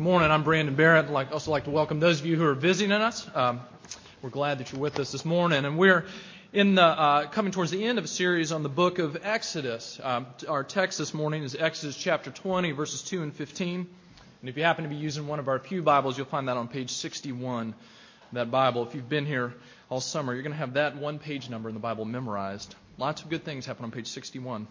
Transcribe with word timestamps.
Good 0.00 0.04
morning. 0.04 0.30
I'm 0.30 0.44
Brandon 0.44 0.74
Barrett. 0.74 1.10
I'd 1.10 1.30
also 1.30 1.50
like 1.50 1.64
to 1.64 1.70
welcome 1.70 2.00
those 2.00 2.20
of 2.20 2.24
you 2.24 2.34
who 2.34 2.46
are 2.46 2.54
visiting 2.54 2.90
us. 2.90 3.28
Um, 3.34 3.60
we're 4.22 4.30
glad 4.30 4.56
that 4.56 4.72
you're 4.72 4.80
with 4.80 4.98
us 4.98 5.12
this 5.12 5.26
morning, 5.26 5.66
and 5.66 5.76
we're 5.76 6.06
in 6.54 6.74
the, 6.74 6.82
uh, 6.82 7.26
coming 7.26 7.52
towards 7.52 7.70
the 7.70 7.84
end 7.84 7.98
of 7.98 8.06
a 8.06 8.08
series 8.08 8.50
on 8.50 8.62
the 8.62 8.70
book 8.70 8.98
of 8.98 9.18
Exodus. 9.22 10.00
Um, 10.02 10.26
our 10.48 10.64
text 10.64 10.96
this 10.96 11.12
morning 11.12 11.42
is 11.42 11.54
Exodus 11.54 11.98
chapter 11.98 12.30
20, 12.30 12.70
verses 12.70 13.02
2 13.02 13.22
and 13.22 13.34
15. 13.34 13.86
And 14.40 14.48
if 14.48 14.56
you 14.56 14.62
happen 14.62 14.84
to 14.84 14.88
be 14.88 14.96
using 14.96 15.26
one 15.26 15.38
of 15.38 15.48
our 15.48 15.58
pew 15.58 15.82
Bibles, 15.82 16.16
you'll 16.16 16.26
find 16.28 16.48
that 16.48 16.56
on 16.56 16.68
page 16.68 16.92
61. 16.92 17.74
That 18.32 18.50
Bible. 18.50 18.86
If 18.86 18.94
you've 18.94 19.08
been 19.08 19.26
here 19.26 19.52
all 19.90 20.00
summer, 20.00 20.32
you're 20.32 20.42
going 20.42 20.52
to 20.52 20.58
have 20.58 20.72
that 20.74 20.96
one 20.96 21.18
page 21.18 21.50
number 21.50 21.68
in 21.68 21.74
the 21.74 21.80
Bible 21.80 22.06
memorized. 22.06 22.74
Lots 22.96 23.20
of 23.20 23.28
good 23.28 23.44
things 23.44 23.66
happen 23.66 23.84
on 23.84 23.90
page 23.90 24.06
61. 24.06 24.66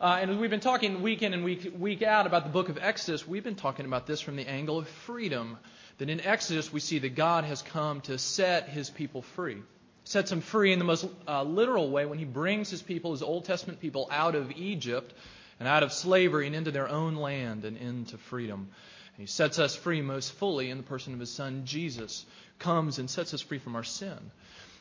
Uh, 0.00 0.18
and 0.20 0.30
as 0.30 0.36
we've 0.36 0.48
been 0.48 0.60
talking 0.60 1.02
week 1.02 1.22
in 1.22 1.34
and 1.34 1.42
week, 1.42 1.72
week 1.76 2.04
out 2.04 2.28
about 2.28 2.44
the 2.44 2.50
book 2.50 2.68
of 2.68 2.78
Exodus, 2.80 3.26
we've 3.26 3.42
been 3.42 3.56
talking 3.56 3.84
about 3.84 4.06
this 4.06 4.20
from 4.20 4.36
the 4.36 4.48
angle 4.48 4.78
of 4.78 4.86
freedom. 4.86 5.58
That 5.98 6.08
in 6.08 6.20
Exodus 6.20 6.72
we 6.72 6.78
see 6.78 7.00
that 7.00 7.16
God 7.16 7.42
has 7.42 7.62
come 7.62 8.00
to 8.02 8.16
set 8.16 8.68
his 8.68 8.90
people 8.90 9.22
free. 9.22 9.56
Sets 10.04 10.30
them 10.30 10.40
free 10.40 10.72
in 10.72 10.78
the 10.78 10.84
most 10.84 11.04
uh, 11.26 11.42
literal 11.42 11.90
way 11.90 12.06
when 12.06 12.16
he 12.16 12.24
brings 12.24 12.70
his 12.70 12.80
people, 12.80 13.10
his 13.10 13.22
Old 13.22 13.44
Testament 13.44 13.80
people, 13.80 14.06
out 14.12 14.36
of 14.36 14.52
Egypt 14.52 15.12
and 15.58 15.68
out 15.68 15.82
of 15.82 15.92
slavery 15.92 16.46
and 16.46 16.54
into 16.54 16.70
their 16.70 16.88
own 16.88 17.16
land 17.16 17.64
and 17.64 17.76
into 17.76 18.18
freedom. 18.18 18.68
And 19.16 19.20
he 19.20 19.26
sets 19.26 19.58
us 19.58 19.74
free 19.74 20.00
most 20.00 20.32
fully 20.34 20.70
in 20.70 20.76
the 20.76 20.84
person 20.84 21.12
of 21.12 21.18
his 21.18 21.32
son 21.32 21.62
Jesus, 21.64 22.24
comes 22.60 23.00
and 23.00 23.10
sets 23.10 23.34
us 23.34 23.40
free 23.40 23.58
from 23.58 23.74
our 23.74 23.82
sin. 23.82 24.30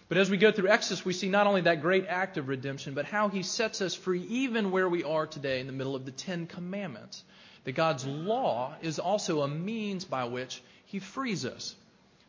But 0.09 0.17
as 0.17 0.29
we 0.29 0.37
go 0.37 0.51
through 0.51 0.69
Exodus, 0.69 1.03
we 1.03 1.11
see 1.11 1.27
not 1.27 1.47
only 1.47 1.61
that 1.61 1.81
great 1.81 2.05
act 2.07 2.37
of 2.37 2.47
redemption, 2.47 2.93
but 2.93 3.05
how 3.05 3.27
he 3.27 3.43
sets 3.43 3.81
us 3.81 3.93
free 3.93 4.21
even 4.29 4.71
where 4.71 4.87
we 4.87 5.03
are 5.03 5.27
today 5.27 5.59
in 5.59 5.67
the 5.67 5.73
middle 5.73 5.95
of 5.95 6.05
the 6.05 6.11
Ten 6.11 6.47
Commandments. 6.47 7.23
That 7.65 7.73
God's 7.73 8.05
law 8.05 8.75
is 8.81 8.99
also 8.99 9.41
a 9.41 9.47
means 9.47 10.05
by 10.05 10.25
which 10.25 10.61
he 10.85 10.99
frees 10.99 11.45
us. 11.45 11.75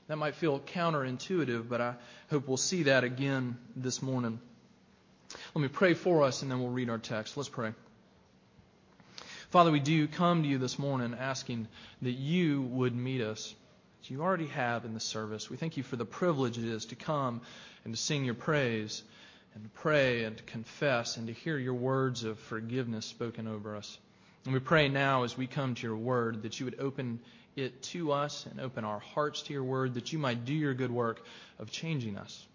That 0.08 0.16
might 0.16 0.34
feel 0.34 0.58
counterintuitive, 0.58 1.68
but 1.68 1.80
I 1.80 1.94
hope 2.30 2.48
we'll 2.48 2.56
see 2.56 2.84
that 2.84 3.04
again 3.04 3.56
this 3.76 4.02
morning. 4.02 4.40
Let 5.54 5.62
me 5.62 5.68
pray 5.68 5.94
for 5.94 6.24
us 6.24 6.42
and 6.42 6.50
then 6.50 6.58
we'll 6.58 6.70
read 6.70 6.90
our 6.90 6.98
text. 6.98 7.36
Let's 7.36 7.48
pray. 7.48 7.72
Father, 9.50 9.70
we 9.70 9.80
do 9.80 10.08
come 10.08 10.42
to 10.42 10.48
you 10.48 10.58
this 10.58 10.78
morning 10.78 11.14
asking 11.18 11.68
that 12.02 12.12
you 12.12 12.62
would 12.62 12.96
meet 12.96 13.20
us 13.20 13.54
you 14.10 14.22
already 14.22 14.46
have 14.48 14.84
in 14.84 14.94
the 14.94 15.00
service. 15.00 15.50
We 15.50 15.56
thank 15.56 15.76
you 15.76 15.82
for 15.82 15.96
the 15.96 16.04
privilege 16.04 16.58
it 16.58 16.64
is 16.64 16.86
to 16.86 16.96
come 16.96 17.40
and 17.84 17.94
to 17.94 18.00
sing 18.00 18.24
your 18.24 18.34
praise 18.34 19.02
and 19.54 19.64
to 19.64 19.70
pray 19.80 20.24
and 20.24 20.36
to 20.36 20.42
confess 20.44 21.16
and 21.16 21.26
to 21.26 21.32
hear 21.32 21.58
your 21.58 21.74
words 21.74 22.24
of 22.24 22.38
forgiveness 22.38 23.06
spoken 23.06 23.48
over 23.48 23.76
us. 23.76 23.98
And 24.44 24.54
we 24.54 24.60
pray 24.60 24.88
now 24.88 25.24
as 25.24 25.36
we 25.36 25.46
come 25.46 25.74
to 25.74 25.86
your 25.86 25.96
word 25.96 26.42
that 26.42 26.58
you 26.58 26.66
would 26.66 26.78
open 26.80 27.20
it 27.56 27.82
to 27.82 28.12
us 28.12 28.46
and 28.46 28.60
open 28.60 28.84
our 28.84 29.00
hearts 29.00 29.42
to 29.42 29.52
your 29.52 29.64
word 29.64 29.94
that 29.94 30.12
you 30.12 30.18
might 30.18 30.44
do 30.44 30.54
your 30.54 30.74
good 30.74 30.92
work 30.92 31.20
of 31.58 31.70
changing 31.70 32.16
us. 32.16 32.46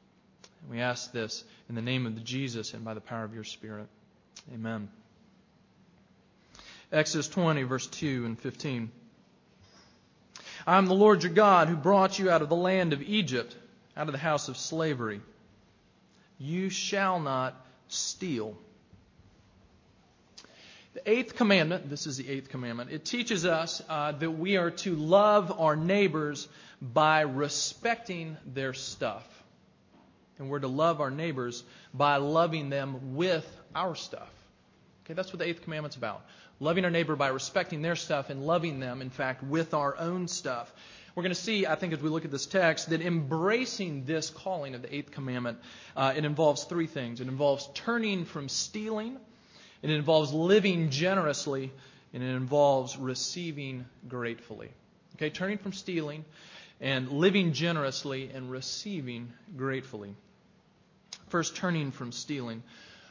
And 0.61 0.71
we 0.71 0.81
ask 0.81 1.11
this 1.11 1.43
in 1.69 1.75
the 1.75 1.81
name 1.81 2.05
of 2.05 2.23
Jesus 2.23 2.73
and 2.73 2.85
by 2.85 2.93
the 2.93 3.01
power 3.01 3.23
of 3.23 3.33
your 3.33 3.43
Spirit. 3.43 3.87
Amen. 4.53 4.89
Exodus 6.91 7.27
20, 7.27 7.63
verse 7.63 7.87
2 7.87 8.25
and 8.25 8.39
15. 8.39 8.91
I 10.65 10.77
am 10.77 10.85
the 10.85 10.93
Lord 10.93 11.23
your 11.23 11.33
God 11.33 11.67
who 11.67 11.75
brought 11.75 12.17
you 12.19 12.29
out 12.29 12.41
of 12.41 12.49
the 12.49 12.55
land 12.55 12.93
of 12.93 13.01
Egypt, 13.01 13.55
out 13.97 14.07
of 14.07 14.13
the 14.13 14.19
house 14.19 14.47
of 14.47 14.57
slavery. 14.57 15.21
You 16.37 16.69
shall 16.69 17.19
not 17.19 17.55
steal. 17.89 18.57
The 20.93 21.09
eighth 21.09 21.35
commandment, 21.35 21.89
this 21.89 22.07
is 22.07 22.17
the 22.17 22.29
eighth 22.29 22.49
commandment, 22.49 22.91
it 22.91 23.03
teaches 23.03 23.45
us 23.45 23.81
uh, 23.89 24.13
that 24.13 24.31
we 24.31 24.57
are 24.57 24.71
to 24.71 24.95
love 24.95 25.51
our 25.59 25.75
neighbors 25.75 26.47
by 26.81 27.21
respecting 27.21 28.37
their 28.45 28.73
stuff. 28.73 29.27
And 30.37 30.49
we're 30.49 30.59
to 30.59 30.67
love 30.67 31.01
our 31.01 31.11
neighbors 31.11 31.63
by 31.93 32.17
loving 32.17 32.69
them 32.69 33.15
with 33.15 33.45
our 33.75 33.95
stuff. 33.95 34.31
Okay, 35.05 35.13
that's 35.13 35.33
what 35.33 35.39
the 35.39 35.47
eighth 35.47 35.63
commandment's 35.63 35.97
about 35.97 36.23
loving 36.63 36.85
our 36.85 36.91
neighbor 36.91 37.15
by 37.15 37.27
respecting 37.27 37.81
their 37.81 37.95
stuff 37.95 38.29
and 38.29 38.45
loving 38.45 38.79
them, 38.79 39.01
in 39.01 39.09
fact, 39.09 39.43
with 39.43 39.73
our 39.73 39.97
own 39.97 40.27
stuff. 40.27 40.71
We're 41.15 41.23
going 41.23 41.35
to 41.35 41.39
see, 41.39 41.67
I 41.67 41.75
think, 41.75 41.93
as 41.93 41.99
we 41.99 42.09
look 42.09 42.25
at 42.25 42.31
this 42.31 42.47
text, 42.47 42.89
that 42.89 43.01
embracing 43.01 44.05
this 44.05 44.31
calling 44.31 44.73
of 44.73 44.81
the 44.81 44.95
eighth 44.95 45.11
commandment, 45.11 45.59
uh, 45.95 46.13
it 46.15 46.25
involves 46.25 46.63
three 46.63 46.87
things. 46.87 47.21
It 47.21 47.27
involves 47.27 47.69
turning 47.75 48.25
from 48.25 48.49
stealing, 48.49 49.17
it 49.83 49.91
involves 49.91 50.33
living 50.33 50.89
generously, 50.89 51.71
and 52.13 52.23
it 52.23 52.35
involves 52.35 52.97
receiving 52.97 53.85
gratefully. 54.07 54.69
Okay, 55.15 55.29
turning 55.29 55.59
from 55.59 55.73
stealing 55.73 56.25
and 56.81 57.09
living 57.09 57.53
generously 57.53 58.31
and 58.33 58.49
receiving 58.49 59.31
gratefully. 59.55 60.15
First, 61.27 61.55
turning 61.55 61.91
from 61.91 62.11
stealing. 62.11 62.63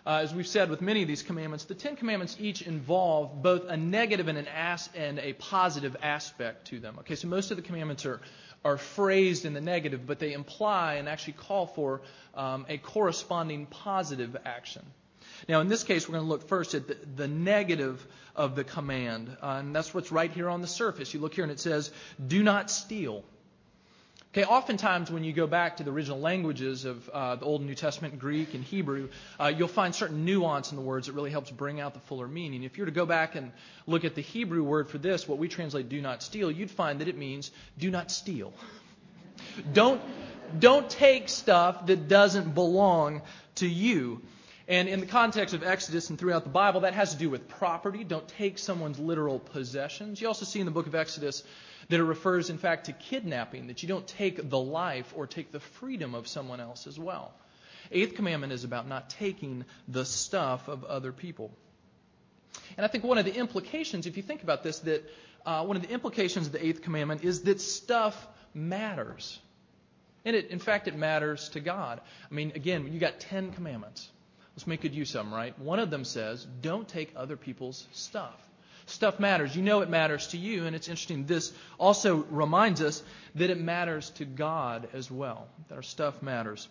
Uh, 0.05 0.21
as 0.23 0.35
we've 0.35 0.49
said 0.49 0.69
with 0.69 0.81
many 0.81 1.03
of 1.03 1.09
these 1.09 1.23
commandments, 1.23 1.65
the 1.65 1.75
Ten 1.75 1.95
Commandments 1.95 2.37
each 2.41 2.63
involve 2.63 3.41
both 3.41 3.69
a 3.69 3.77
negative 3.77 4.27
and 4.27 4.37
an 4.37 4.49
as- 4.49 4.91
and 4.97 5.21
a 5.21 5.33
positive 5.35 5.97
aspect 6.03 6.67
to 6.69 6.81
them. 6.81 6.97
Okay, 7.01 7.15
so 7.15 7.29
most 7.29 7.53
of 7.53 7.57
the 7.57 7.63
commandments 7.63 8.05
are 8.05 8.21
are 8.65 8.79
phrased 8.79 9.45
in 9.45 9.55
the 9.55 9.61
negative, 9.61 10.07
but 10.07 10.19
they 10.19 10.33
imply 10.33 10.95
and 10.95 11.09
actually 11.09 11.33
call 11.33 11.67
for 11.67 12.03
um, 12.35 12.65
a 12.69 12.79
corresponding 12.79 13.67
positive 13.67 14.37
action. 14.45 14.83
Now, 15.49 15.61
in 15.61 15.69
this 15.69 15.83
case, 15.83 16.09
we're 16.09 16.15
going 16.15 16.25
to 16.25 16.29
look 16.29 16.49
first 16.49 16.75
at 16.75 16.87
the, 16.87 16.97
the 17.17 17.29
negative 17.29 18.05
of 18.37 18.55
the 18.55 18.65
command, 18.65 19.37
uh, 19.43 19.57
and 19.59 19.75
that's 19.75 19.93
what's 19.93 20.13
right 20.13 20.31
here 20.31 20.49
on 20.49 20.61
the 20.61 20.69
surface. 20.69 21.13
You 21.13 21.21
look 21.21 21.35
here 21.35 21.45
and 21.45 21.53
it 21.53 21.61
says, 21.61 21.91
"Do 22.25 22.43
not 22.43 22.71
steal." 22.71 23.25
Okay, 24.35 24.47
oftentimes 24.47 25.11
when 25.11 25.25
you 25.25 25.35
go 25.35 25.47
back 25.47 25.77
to 25.77 25.85
the 25.85 25.91
original 25.91 26.19
languages 26.19 26.87
of 26.87 27.07
uh, 27.11 27.37
the 27.37 27.45
Old 27.45 27.61
and 27.61 27.69
New 27.69 27.75
Testament, 27.75 28.19
Greek 28.19 28.55
and 28.55 28.65
Hebrew, 28.65 29.11
uh, 29.39 29.53
you'll 29.55 29.69
find 29.69 29.95
certain 29.95 30.25
nuance 30.25 30.71
in 30.71 30.77
the 30.77 30.83
words 30.83 31.07
that 31.07 31.13
really 31.13 31.31
helps 31.31 31.51
bring 31.51 31.81
out 31.81 31.93
the 31.93 32.01
fuller 32.01 32.27
meaning. 32.27 32.63
If 32.63 32.79
you 32.79 32.83
were 32.83 32.87
to 32.87 32.93
go 32.93 33.05
back 33.05 33.35
and 33.35 33.53
look 33.87 34.07
at 34.07 34.15
the 34.15 34.23
Hebrew 34.23 34.63
word 34.63 34.89
for 34.89 34.97
this, 34.97 35.29
what 35.29 35.37
we 35.37 35.49
translate 35.49 35.91
"do 35.91 36.01
not 36.01 36.23
steal," 36.23 36.51
you'd 36.51 36.71
find 36.71 37.03
that 37.03 37.09
it 37.09 37.19
means 37.19 37.51
"do 37.77 37.91
not 37.91 38.11
steal." 38.11 38.55
don't 39.75 40.01
don't 40.59 40.89
take 40.89 41.29
stuff 41.29 41.85
that 41.85 42.09
doesn't 42.09 42.55
belong 42.55 43.21
to 43.57 43.67
you. 43.69 44.23
And 44.67 44.89
in 44.89 45.01
the 45.01 45.07
context 45.07 45.55
of 45.55 45.63
Exodus 45.63 46.09
and 46.09 46.19
throughout 46.19 46.45
the 46.45 46.51
Bible, 46.51 46.81
that 46.81 46.95
has 46.95 47.13
to 47.13 47.19
do 47.19 47.29
with 47.29 47.49
property. 47.49 48.03
Don't 48.03 48.27
take 48.29 48.57
someone's 48.57 48.99
literal 48.99 49.41
possessions. 49.41 50.23
You 50.23 50.29
also 50.29 50.47
see 50.47 50.61
in 50.61 50.65
the 50.65 50.73
book 50.73 50.87
of 50.87 50.95
Exodus 50.95 51.43
that 51.93 52.01
it 52.01 52.05
refers, 52.05 52.51
in 52.51 52.59
fact, 52.59 52.87
to 52.87 52.93
kidnapping, 52.93 53.69
that 53.69 53.83
you 53.83 53.89
don't 53.89 54.07
take 54.07 54.49
the 54.49 54.59
life 54.59 55.13
or 55.15 55.27
take 55.27 55.53
the 55.53 55.61
freedom 55.61 56.15
of 56.15 56.27
someone 56.27 56.59
else 56.59 56.87
as 56.87 56.99
well. 56.99 57.33
Eighth 57.91 58.15
commandment 58.15 58.53
is 58.53 58.65
about 58.65 58.89
not 58.89 59.11
taking 59.11 59.65
the 59.87 60.05
stuff 60.05 60.69
of 60.69 60.85
other 60.85 61.13
people. 61.13 61.51
And 62.77 62.87
I 62.87 62.89
think 62.89 63.05
one 63.05 63.19
of 63.19 63.25
the 63.27 63.35
implications, 63.35 64.07
if 64.07 64.17
you 64.17 64.23
think 64.23 64.43
about 64.43 64.63
this, 64.63 64.79
that 64.81 65.09
uh, 65.45 65.65
one 65.65 65.77
of 65.77 65.83
the 65.83 65.91
implications 65.91 66.47
of 66.47 66.53
the 66.53 66.65
eighth 66.65 66.81
commandment 66.83 67.25
is 67.25 67.43
that 67.43 67.61
stuff 67.61 68.27
matters. 68.55 69.39
And 70.25 70.35
it, 70.35 70.51
in 70.51 70.59
fact, 70.59 70.89
it 70.89 70.97
matters 70.97 71.51
to 71.51 71.61
God. 71.61 72.01
I 72.31 72.35
mean, 72.35 72.53
again, 72.55 72.93
you 72.93 73.01
got 73.01 73.21
ten 73.21 73.53
commandments. 73.53 74.09
Let's 74.55 74.67
make 74.67 74.81
good 74.81 74.95
use 74.95 75.15
of 75.15 75.25
them, 75.25 75.35
right? 75.35 75.59
One 75.59 75.79
of 75.79 75.91
them 75.91 76.05
says, 76.05 76.47
don't 76.61 76.89
take 76.89 77.13
other 77.17 77.37
people's 77.37 77.87
stuff. 77.93 78.39
Stuff 78.87 79.21
matters. 79.21 79.55
You 79.55 79.63
know 79.63 79.81
it 79.81 79.89
matters 79.89 80.29
to 80.29 80.39
you, 80.39 80.67
and 80.67 80.75
it's 80.77 80.89
interesting. 80.89 81.27
This 81.27 81.53
also 81.79 82.17
reminds 82.31 82.83
us 82.83 83.03
that 83.35 83.51
it 83.51 83.61
matters 83.61 84.11
to 84.11 84.25
God 84.25 84.89
as 84.93 85.11
well, 85.11 85.49
that 85.69 85.75
our 85.75 85.83
stuff 85.83 86.23
matters. 86.23 86.69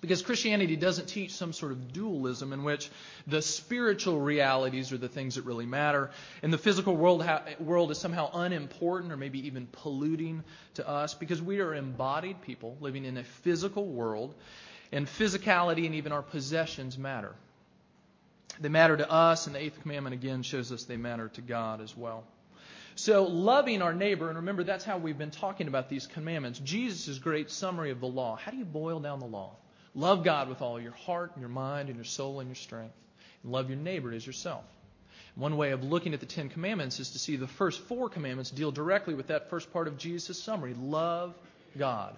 Because 0.00 0.22
Christianity 0.22 0.76
doesn't 0.76 1.08
teach 1.08 1.32
some 1.32 1.52
sort 1.52 1.72
of 1.72 1.92
dualism 1.92 2.54
in 2.54 2.64
which 2.64 2.88
the 3.26 3.42
spiritual 3.42 4.18
realities 4.18 4.92
are 4.92 4.98
the 4.98 5.08
things 5.08 5.34
that 5.34 5.44
really 5.44 5.66
matter, 5.66 6.10
and 6.42 6.50
the 6.50 6.58
physical 6.58 6.96
world, 6.96 7.22
world 7.58 7.90
is 7.90 7.98
somehow 7.98 8.30
unimportant 8.32 9.12
or 9.12 9.18
maybe 9.18 9.46
even 9.46 9.66
polluting 9.70 10.42
to 10.74 10.88
us, 10.88 11.12
because 11.12 11.42
we 11.42 11.60
are 11.60 11.74
embodied 11.74 12.40
people 12.40 12.78
living 12.80 13.04
in 13.04 13.18
a 13.18 13.24
physical 13.24 13.84
world, 13.84 14.34
and 14.90 15.06
physicality 15.06 15.84
and 15.84 15.94
even 15.96 16.12
our 16.12 16.22
possessions 16.22 16.96
matter. 16.96 17.34
They 18.60 18.68
matter 18.68 18.96
to 18.96 19.10
us, 19.10 19.46
and 19.46 19.56
the 19.56 19.62
eighth 19.62 19.80
commandment 19.80 20.14
again 20.14 20.42
shows 20.42 20.70
us 20.70 20.84
they 20.84 20.98
matter 20.98 21.28
to 21.30 21.40
God 21.40 21.80
as 21.80 21.96
well. 21.96 22.24
So, 22.94 23.24
loving 23.24 23.80
our 23.80 23.94
neighbor, 23.94 24.28
and 24.28 24.36
remember 24.36 24.64
that's 24.64 24.84
how 24.84 24.98
we've 24.98 25.16
been 25.16 25.30
talking 25.30 25.68
about 25.68 25.88
these 25.88 26.06
commandments. 26.06 26.58
Jesus' 26.58 27.18
great 27.18 27.50
summary 27.50 27.90
of 27.90 28.00
the 28.00 28.06
law. 28.06 28.36
How 28.36 28.50
do 28.50 28.58
you 28.58 28.66
boil 28.66 29.00
down 29.00 29.20
the 29.20 29.26
law? 29.26 29.56
Love 29.94 30.22
God 30.22 30.48
with 30.48 30.60
all 30.60 30.78
your 30.78 30.92
heart, 30.92 31.32
and 31.32 31.40
your 31.40 31.48
mind, 31.48 31.88
and 31.88 31.96
your 31.96 32.04
soul, 32.04 32.40
and 32.40 32.48
your 32.48 32.56
strength. 32.56 32.94
And 33.42 33.52
love 33.52 33.70
your 33.70 33.78
neighbor 33.78 34.12
as 34.12 34.26
yourself. 34.26 34.64
One 35.36 35.56
way 35.56 35.70
of 35.70 35.82
looking 35.82 36.12
at 36.12 36.20
the 36.20 36.26
Ten 36.26 36.50
Commandments 36.50 37.00
is 37.00 37.12
to 37.12 37.18
see 37.18 37.36
the 37.36 37.46
first 37.46 37.80
four 37.82 38.10
commandments 38.10 38.50
deal 38.50 38.72
directly 38.72 39.14
with 39.14 39.28
that 39.28 39.48
first 39.48 39.72
part 39.72 39.88
of 39.88 39.96
Jesus' 39.96 40.42
summary 40.42 40.74
love 40.74 41.34
God. 41.78 42.16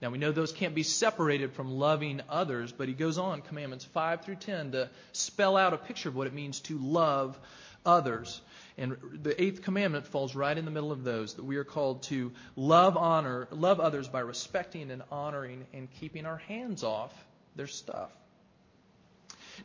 Now, 0.00 0.08
we 0.10 0.18
know 0.18 0.32
those 0.32 0.52
can't 0.52 0.74
be 0.74 0.82
separated 0.82 1.52
from 1.52 1.72
loving 1.72 2.22
others, 2.28 2.72
but 2.72 2.88
he 2.88 2.94
goes 2.94 3.18
on, 3.18 3.42
commandments 3.42 3.84
5 3.84 4.24
through 4.24 4.36
10, 4.36 4.72
to 4.72 4.90
spell 5.12 5.56
out 5.58 5.74
a 5.74 5.76
picture 5.76 6.08
of 6.08 6.16
what 6.16 6.26
it 6.26 6.32
means 6.32 6.60
to 6.60 6.78
love 6.78 7.38
others. 7.84 8.40
And 8.78 8.96
the 9.22 9.40
eighth 9.40 9.62
commandment 9.62 10.06
falls 10.06 10.34
right 10.34 10.56
in 10.56 10.64
the 10.64 10.70
middle 10.70 10.90
of 10.90 11.04
those 11.04 11.34
that 11.34 11.44
we 11.44 11.56
are 11.56 11.64
called 11.64 12.04
to 12.04 12.32
love 12.56 12.96
honor, 12.96 13.46
love 13.50 13.78
others 13.78 14.08
by 14.08 14.20
respecting 14.20 14.90
and 14.90 15.02
honoring 15.10 15.66
and 15.74 15.88
keeping 16.00 16.24
our 16.24 16.38
hands 16.38 16.82
off 16.82 17.12
their 17.56 17.66
stuff. 17.66 18.10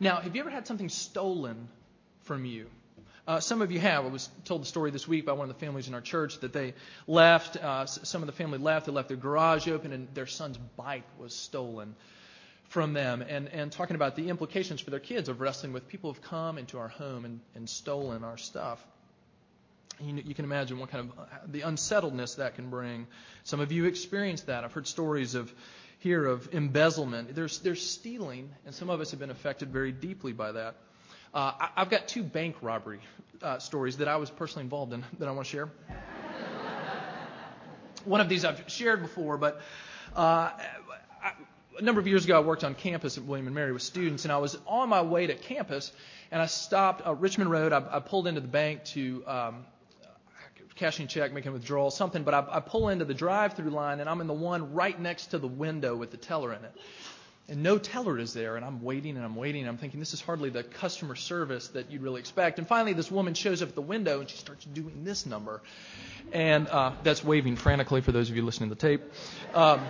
Now, 0.02 0.18
have 0.18 0.36
you 0.36 0.42
ever 0.42 0.50
had 0.50 0.68
something 0.68 0.90
stolen 0.90 1.70
from 2.24 2.44
you? 2.44 2.70
Uh, 3.28 3.40
some 3.40 3.64
of 3.64 3.72
you 3.72 3.80
have. 3.80 4.06
I 4.06 4.10
was 4.10 4.30
told 4.44 4.62
the 4.62 4.68
story 4.68 4.92
this 4.92 5.08
week 5.08 5.26
by 5.26 5.32
one 5.34 5.50
of 5.50 5.56
the 5.56 5.66
families 5.66 5.88
in 5.88 5.96
our 5.96 6.02
church 6.02 6.40
that 6.42 6.54
they 6.54 6.76
left. 7.08 7.58
Uh, 7.58 7.88
some 7.88 8.22
of 8.22 8.28
the 8.28 8.34
family 8.34 8.60
left. 8.60 8.86
They 8.86 8.92
left 8.92 9.10
their 9.10 9.18
garage 9.18 9.68
open, 9.68 9.94
and 9.94 10.08
their 10.14 10.28
son's 10.28 10.58
bike 10.78 11.06
was 11.18 11.34
stolen 11.34 11.96
from 12.66 12.94
them. 12.94 13.24
And, 13.28 13.48
and 13.48 13.72
talking 13.72 13.96
about 13.96 14.16
the 14.16 14.30
implications 14.30 14.80
for 14.80 14.92
their 14.92 15.00
kids 15.00 15.28
of 15.28 15.42
wrestling 15.42 15.74
with 15.74 15.88
people 15.88 16.14
who've 16.14 16.22
come 16.22 16.60
into 16.60 16.78
our 16.78 16.88
home 16.88 17.26
and, 17.26 17.40
and 17.56 17.68
stolen 17.68 18.24
our 18.24 18.38
stuff. 18.38 18.86
You, 20.00 20.22
you 20.24 20.36
can 20.36 20.46
imagine 20.46 20.78
what 20.78 20.92
kind 20.92 21.10
of 21.10 21.18
uh, 21.18 21.24
the 21.48 21.62
unsettledness 21.62 22.36
that 22.36 22.54
can 22.54 22.70
bring. 22.70 23.08
Some 23.44 23.60
of 23.60 23.72
you 23.72 23.86
experienced 23.86 24.48
that. 24.48 24.64
I've 24.64 24.74
heard 24.74 24.86
stories 24.86 25.34
of 25.34 25.52
here 25.98 26.24
of 26.26 26.54
embezzlement. 26.54 27.34
There's, 27.34 27.58
there's 27.60 27.84
stealing, 27.84 28.52
and 28.68 28.76
some 28.76 28.92
of 28.92 29.02
us 29.02 29.10
have 29.12 29.20
been 29.20 29.32
affected 29.32 29.72
very 29.72 29.92
deeply 29.92 30.32
by 30.32 30.52
that. 30.52 30.76
Uh, 31.36 31.52
I, 31.76 31.82
have 31.82 31.90
got 31.90 32.08
two 32.08 32.24
bank 32.24 32.56
robbery 32.62 33.02
uh, 33.42 33.60
stories 33.60 33.98
that 33.98 34.08
I 34.08 34.16
was 34.16 34.30
personally 34.30 34.64
involved 34.64 34.94
in 34.94 35.04
that 35.20 35.28
I 35.28 35.32
want 35.32 35.46
to 35.46 35.52
share. 35.52 35.70
One 38.06 38.22
of 38.22 38.30
these 38.30 38.46
I've 38.46 38.64
shared 38.68 39.02
before, 39.02 39.38
but 39.38 39.60
uh, 40.16 40.22
I, 40.22 41.34
a 41.78 41.82
number 41.82 42.00
of 42.00 42.08
years 42.08 42.24
ago 42.24 42.38
I 42.38 42.40
worked 42.40 42.64
on 42.64 42.74
campus 42.74 43.18
at 43.18 43.26
William 43.26 43.48
and 43.48 43.54
Mary 43.54 43.74
with 43.74 43.82
students, 43.82 44.24
and 44.24 44.32
I 44.32 44.38
was 44.38 44.58
on 44.66 44.88
my 44.88 45.02
way 45.02 45.28
to 45.28 45.36
campus, 45.36 45.92
and 46.32 46.42
I 46.42 46.46
stopped 46.46 47.06
uh, 47.06 47.14
Richmond 47.14 47.52
Road. 47.52 47.74
I, 47.74 47.84
I 47.92 48.00
pulled 48.00 48.28
into 48.28 48.40
the 48.40 48.48
bank 48.48 48.86
to 48.94 49.28
um, 49.28 49.66
cashing 50.76 51.08
check, 51.08 51.34
making 51.34 51.50
a 51.50 51.54
withdrawal, 51.54 51.92
something, 51.92 52.24
but 52.24 52.34
I, 52.34 52.46
I 52.50 52.60
pull 52.62 52.88
into 52.88 53.04
the 53.04 53.14
drive-through 53.14 53.72
line, 53.72 54.00
and 54.00 54.10
I'm 54.10 54.22
in 54.22 54.28
the 54.28 54.34
one 54.34 54.74
right 54.74 54.98
next 54.98 55.28
to 55.28 55.38
the 55.38 55.50
window 55.50 55.98
with 55.98 56.12
the 56.12 56.18
teller 56.18 56.54
in 56.54 56.64
it 56.64 56.72
and 57.48 57.62
no 57.62 57.78
teller 57.78 58.18
is 58.18 58.34
there, 58.34 58.56
and 58.56 58.66
I'm 58.66 58.82
waiting 58.82 59.18
and 59.18 59.26
I'm 59.26 59.36
waiting. 59.36 59.62
And 59.62 59.70
I'm 59.70 59.78
thinking 59.78 60.00
this 60.00 60.14
is 60.14 60.22
hardly 60.22 60.50
the 60.50 60.64
customer 60.64 61.16
service 61.16 61.68
that 61.70 61.92
you'd 61.92 62.02
really 62.02 62.20
expect. 62.20 62.58
And 62.60 62.68
finally, 62.68 62.94
this 62.94 63.12
woman 63.12 63.34
shows 63.34 63.62
up 63.62 63.70
at 63.70 63.76
the 63.76 63.82
window 63.82 64.20
and 64.20 64.30
she 64.30 64.38
starts 64.38 64.66
doing 64.66 65.04
this 65.04 65.26
number, 65.26 65.62
and 66.32 66.68
uh, 66.68 66.92
that's 67.04 67.24
waving 67.24 67.56
frantically 67.56 68.02
for 68.02 68.12
those 68.12 68.30
of 68.30 68.36
you 68.36 68.44
listening 68.44 68.70
to 68.70 68.76
the 68.76 68.82
tape. 68.82 69.02
Um, 69.54 69.82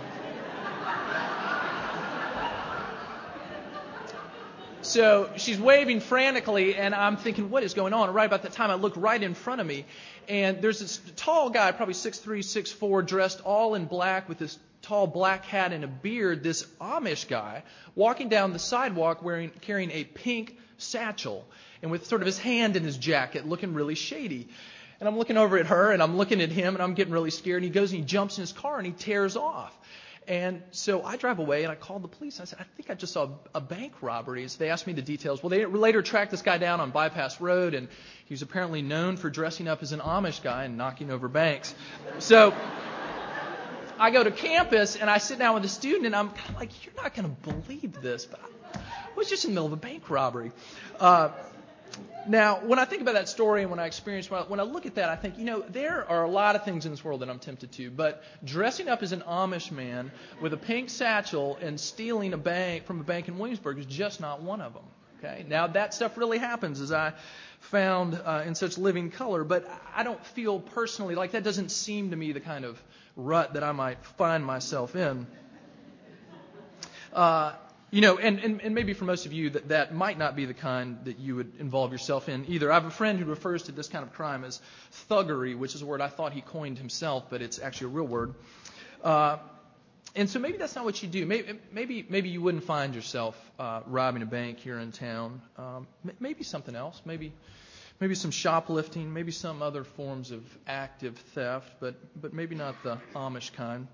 So 4.86 5.28
she's 5.36 5.58
waving 5.58 5.98
frantically, 5.98 6.76
and 6.76 6.94
I'm 6.94 7.16
thinking, 7.16 7.50
what 7.50 7.64
is 7.64 7.74
going 7.74 7.92
on? 7.92 8.08
And 8.08 8.14
right 8.14 8.24
about 8.24 8.42
that 8.42 8.52
time, 8.52 8.70
I 8.70 8.74
look 8.74 8.94
right 8.96 9.20
in 9.20 9.34
front 9.34 9.60
of 9.60 9.66
me, 9.66 9.84
and 10.28 10.62
there's 10.62 10.78
this 10.78 11.00
tall 11.16 11.50
guy, 11.50 11.72
probably 11.72 11.94
6'3, 11.94 12.38
6'4, 12.38 13.04
dressed 13.04 13.40
all 13.40 13.74
in 13.74 13.86
black 13.86 14.28
with 14.28 14.38
this 14.38 14.56
tall 14.86 15.06
black 15.06 15.44
hat 15.44 15.72
and 15.72 15.84
a 15.84 15.88
beard, 15.88 16.42
this 16.42 16.64
Amish 16.80 17.28
guy 17.28 17.62
walking 17.94 18.28
down 18.28 18.52
the 18.52 18.58
sidewalk 18.58 19.22
wearing, 19.22 19.50
carrying 19.60 19.90
a 19.90 20.04
pink 20.04 20.56
satchel 20.78 21.46
and 21.82 21.90
with 21.90 22.06
sort 22.06 22.22
of 22.22 22.26
his 22.26 22.38
hand 22.38 22.76
in 22.76 22.84
his 22.84 22.96
jacket, 22.96 23.46
looking 23.46 23.74
really 23.74 23.94
shady. 23.94 24.48
And 25.00 25.08
I'm 25.08 25.18
looking 25.18 25.36
over 25.36 25.58
at 25.58 25.66
her 25.66 25.92
and 25.92 26.02
I'm 26.02 26.16
looking 26.16 26.40
at 26.40 26.50
him 26.50 26.74
and 26.74 26.82
I'm 26.82 26.94
getting 26.94 27.12
really 27.12 27.30
scared. 27.30 27.62
And 27.62 27.64
he 27.64 27.70
goes 27.70 27.92
and 27.92 28.00
he 28.00 28.06
jumps 28.06 28.38
in 28.38 28.42
his 28.42 28.52
car 28.52 28.78
and 28.78 28.86
he 28.86 28.92
tears 28.92 29.36
off. 29.36 29.76
And 30.28 30.62
so 30.72 31.04
I 31.04 31.16
drive 31.16 31.38
away 31.38 31.62
and 31.62 31.70
I 31.70 31.76
called 31.76 32.02
the 32.02 32.08
police. 32.08 32.40
I 32.40 32.44
said, 32.44 32.58
I 32.60 32.64
think 32.76 32.90
I 32.90 32.94
just 32.94 33.12
saw 33.12 33.28
a 33.54 33.60
bank 33.60 33.92
robbery. 34.02 34.46
So 34.48 34.58
they 34.58 34.70
asked 34.70 34.86
me 34.86 34.92
the 34.92 35.02
details. 35.02 35.42
Well, 35.42 35.50
they 35.50 35.66
later 35.66 36.02
tracked 36.02 36.32
this 36.32 36.42
guy 36.42 36.58
down 36.58 36.80
on 36.80 36.90
Bypass 36.90 37.40
Road, 37.40 37.74
and 37.74 37.86
he 38.24 38.32
was 38.32 38.42
apparently 38.42 38.82
known 38.82 39.16
for 39.16 39.30
dressing 39.30 39.68
up 39.68 39.84
as 39.84 39.92
an 39.92 40.00
Amish 40.00 40.42
guy 40.42 40.64
and 40.64 40.76
knocking 40.76 41.12
over 41.12 41.28
banks. 41.28 41.76
So 42.18 42.52
I 43.98 44.10
go 44.10 44.22
to 44.22 44.30
campus 44.30 44.96
and 44.96 45.08
I 45.08 45.18
sit 45.18 45.38
down 45.38 45.54
with 45.54 45.64
a 45.64 45.68
student 45.68 46.06
and 46.06 46.14
I'm 46.14 46.30
kind 46.30 46.50
of 46.50 46.56
like, 46.56 46.84
you're 46.84 46.94
not 47.02 47.14
going 47.14 47.28
to 47.28 47.50
believe 47.50 48.00
this, 48.02 48.26
but 48.26 48.40
I 48.74 48.78
was 49.16 49.28
just 49.28 49.44
in 49.44 49.50
the 49.50 49.54
middle 49.54 49.66
of 49.66 49.72
a 49.72 49.76
bank 49.76 50.10
robbery. 50.10 50.52
Uh, 51.00 51.30
now, 52.28 52.56
when 52.56 52.78
I 52.78 52.84
think 52.84 53.02
about 53.02 53.14
that 53.14 53.28
story 53.28 53.62
and 53.62 53.70
when 53.70 53.78
I 53.78 53.86
experience, 53.86 54.30
when 54.30 54.60
I 54.60 54.64
look 54.64 54.84
at 54.84 54.96
that, 54.96 55.08
I 55.08 55.16
think, 55.16 55.38
you 55.38 55.44
know, 55.44 55.60
there 55.60 56.08
are 56.10 56.24
a 56.24 56.28
lot 56.28 56.56
of 56.56 56.64
things 56.64 56.84
in 56.84 56.90
this 56.90 57.04
world 57.04 57.20
that 57.20 57.30
I'm 57.30 57.38
tempted 57.38 57.72
to, 57.72 57.90
but 57.90 58.22
dressing 58.44 58.88
up 58.88 59.02
as 59.02 59.12
an 59.12 59.22
Amish 59.22 59.70
man 59.70 60.10
with 60.40 60.52
a 60.52 60.56
pink 60.56 60.90
satchel 60.90 61.56
and 61.62 61.78
stealing 61.80 62.32
a 62.32 62.38
bank 62.38 62.84
from 62.84 63.00
a 63.00 63.04
bank 63.04 63.28
in 63.28 63.38
Williamsburg 63.38 63.78
is 63.78 63.86
just 63.86 64.20
not 64.20 64.42
one 64.42 64.60
of 64.60 64.74
them. 64.74 64.84
Okay. 65.18 65.46
Now 65.48 65.68
that 65.68 65.94
stuff 65.94 66.18
really 66.18 66.38
happens, 66.38 66.80
as 66.80 66.92
I 66.92 67.14
found 67.60 68.14
uh, 68.14 68.42
in 68.46 68.54
such 68.54 68.78
living 68.78 69.10
color, 69.10 69.44
but 69.44 69.68
I 69.94 70.02
don't 70.02 70.24
feel 70.26 70.60
personally 70.60 71.14
like 71.14 71.32
that 71.32 71.44
doesn't 71.44 71.70
seem 71.70 72.10
to 72.10 72.16
me 72.16 72.32
the 72.32 72.40
kind 72.40 72.64
of 72.64 72.82
rut 73.16 73.54
that 73.54 73.64
I 73.64 73.72
might 73.72 74.04
find 74.04 74.44
myself 74.44 74.94
in. 74.94 75.26
Uh, 77.12 77.54
you 77.90 78.00
know, 78.00 78.18
and, 78.18 78.38
and, 78.40 78.60
and 78.60 78.74
maybe 78.74 78.92
for 78.92 79.04
most 79.04 79.26
of 79.26 79.32
you 79.32 79.50
that 79.50 79.68
that 79.68 79.94
might 79.94 80.18
not 80.18 80.36
be 80.36 80.44
the 80.44 80.54
kind 80.54 80.98
that 81.04 81.18
you 81.18 81.36
would 81.36 81.52
involve 81.58 81.92
yourself 81.92 82.28
in 82.28 82.44
either. 82.48 82.70
I 82.70 82.74
have 82.74 82.84
a 82.84 82.90
friend 82.90 83.18
who 83.18 83.24
refers 83.24 83.64
to 83.64 83.72
this 83.72 83.88
kind 83.88 84.04
of 84.04 84.12
crime 84.12 84.44
as 84.44 84.60
thuggery, 85.08 85.56
which 85.56 85.74
is 85.74 85.82
a 85.82 85.86
word 85.86 86.00
I 86.00 86.08
thought 86.08 86.32
he 86.32 86.40
coined 86.40 86.78
himself, 86.78 87.30
but 87.30 87.42
it's 87.42 87.58
actually 87.58 87.86
a 87.86 87.90
real 87.90 88.06
word. 88.06 88.34
Uh, 89.02 89.38
and 90.16 90.28
so 90.28 90.38
maybe 90.38 90.58
that's 90.58 90.74
not 90.74 90.84
what 90.84 91.02
you 91.02 91.08
do. 91.08 91.26
Maybe 91.26 91.58
maybe, 91.72 92.04
maybe 92.08 92.28
you 92.30 92.42
wouldn't 92.42 92.64
find 92.64 92.94
yourself 92.94 93.36
uh, 93.58 93.82
robbing 93.86 94.22
a 94.22 94.26
bank 94.26 94.58
here 94.58 94.78
in 94.78 94.90
town. 94.90 95.40
Um, 95.56 95.86
maybe 96.18 96.42
something 96.42 96.74
else. 96.74 97.00
Maybe 97.04 97.32
maybe 98.00 98.14
some 98.14 98.30
shoplifting, 98.30 99.12
maybe 99.12 99.32
some 99.32 99.62
other 99.62 99.84
forms 99.84 100.30
of 100.30 100.42
active 100.66 101.16
theft, 101.34 101.70
but, 101.80 101.94
but 102.20 102.32
maybe 102.32 102.54
not 102.54 102.82
the 102.82 102.98
Amish 103.14 103.52
kind. 103.52 103.86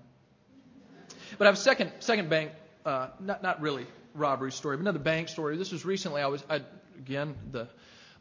But 1.37 1.45
I 1.45 1.47
have 1.47 1.55
a 1.55 1.61
second, 1.61 1.91
second 1.99 2.29
bank, 2.29 2.51
uh, 2.85 3.07
not, 3.19 3.43
not 3.43 3.61
really 3.61 3.87
robbery 4.13 4.51
story, 4.51 4.77
but 4.77 4.81
another 4.81 4.99
bank 4.99 5.29
story. 5.29 5.57
This 5.57 5.71
was 5.71 5.85
recently, 5.85 6.21
I 6.21 6.27
was, 6.27 6.43
I, 6.49 6.61
again, 6.97 7.35
the 7.51 7.67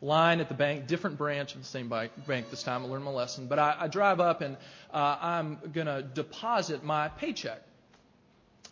line 0.00 0.40
at 0.40 0.48
the 0.48 0.55
bank, 0.55 0.87
different 0.87 1.19
branch 1.19 1.55
of 1.55 1.60
the 1.60 1.66
same 1.66 1.88
bank, 1.88 2.12
this 2.50 2.62
time. 2.62 2.84
I 2.84 2.88
learned 2.88 3.05
my 3.05 3.10
lesson. 3.10 3.46
But 3.46 3.58
I, 3.58 3.76
I 3.81 3.88
drive 3.88 4.20
up 4.20 4.40
and 4.40 4.56
uh, 4.93 5.19
I'm 5.20 5.58
going 5.72 5.87
to 5.87 6.02
deposit 6.02 6.82
my 6.82 7.08
paycheck. 7.08 7.60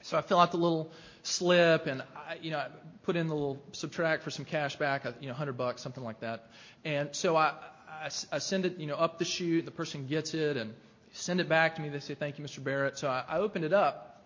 So 0.03 0.17
I 0.17 0.23
fill 0.23 0.39
out 0.39 0.51
the 0.51 0.59
little 0.59 0.93
slip 1.23 1.87
and 1.87 2.03
I, 2.17 2.39
you 2.41 2.51
know, 2.51 2.59
I 2.59 2.69
put 3.03 3.17
in 3.17 3.27
the 3.27 3.35
little 3.35 3.63
subtract 3.73 4.23
for 4.23 4.31
some 4.31 4.45
cash 4.45 4.77
back, 4.77 5.05
you 5.21 5.27
know, 5.27 5.33
100 5.33 5.57
bucks, 5.57 5.83
something 5.83 6.05
like 6.05 6.21
that. 6.21 6.49
And 6.85 7.15
so 7.15 7.37
I, 7.37 7.55
I, 7.89 8.11
I 8.33 8.39
send 8.39 8.67
it, 8.67 8.79
you 8.79 8.87
know, 8.87 8.95
up 8.95 9.19
the 9.19 9.25
chute. 9.25 9.65
The 9.65 9.71
person 9.71 10.07
gets 10.07 10.35
it 10.35 10.57
and 10.57 10.75
send 11.13 11.41
it 11.41 11.49
back 11.49 11.77
to 11.77 11.83
me. 11.83 11.89
They 11.89 12.01
say, 12.01 12.15
thank 12.15 12.39
you, 12.39 12.45
Mr. 12.45 12.63
Barrett. 12.63 12.99
So 12.99 13.09
I, 13.09 13.25
I 13.29 13.39
opened 13.39 13.65
it 13.65 13.73
up, 13.73 14.23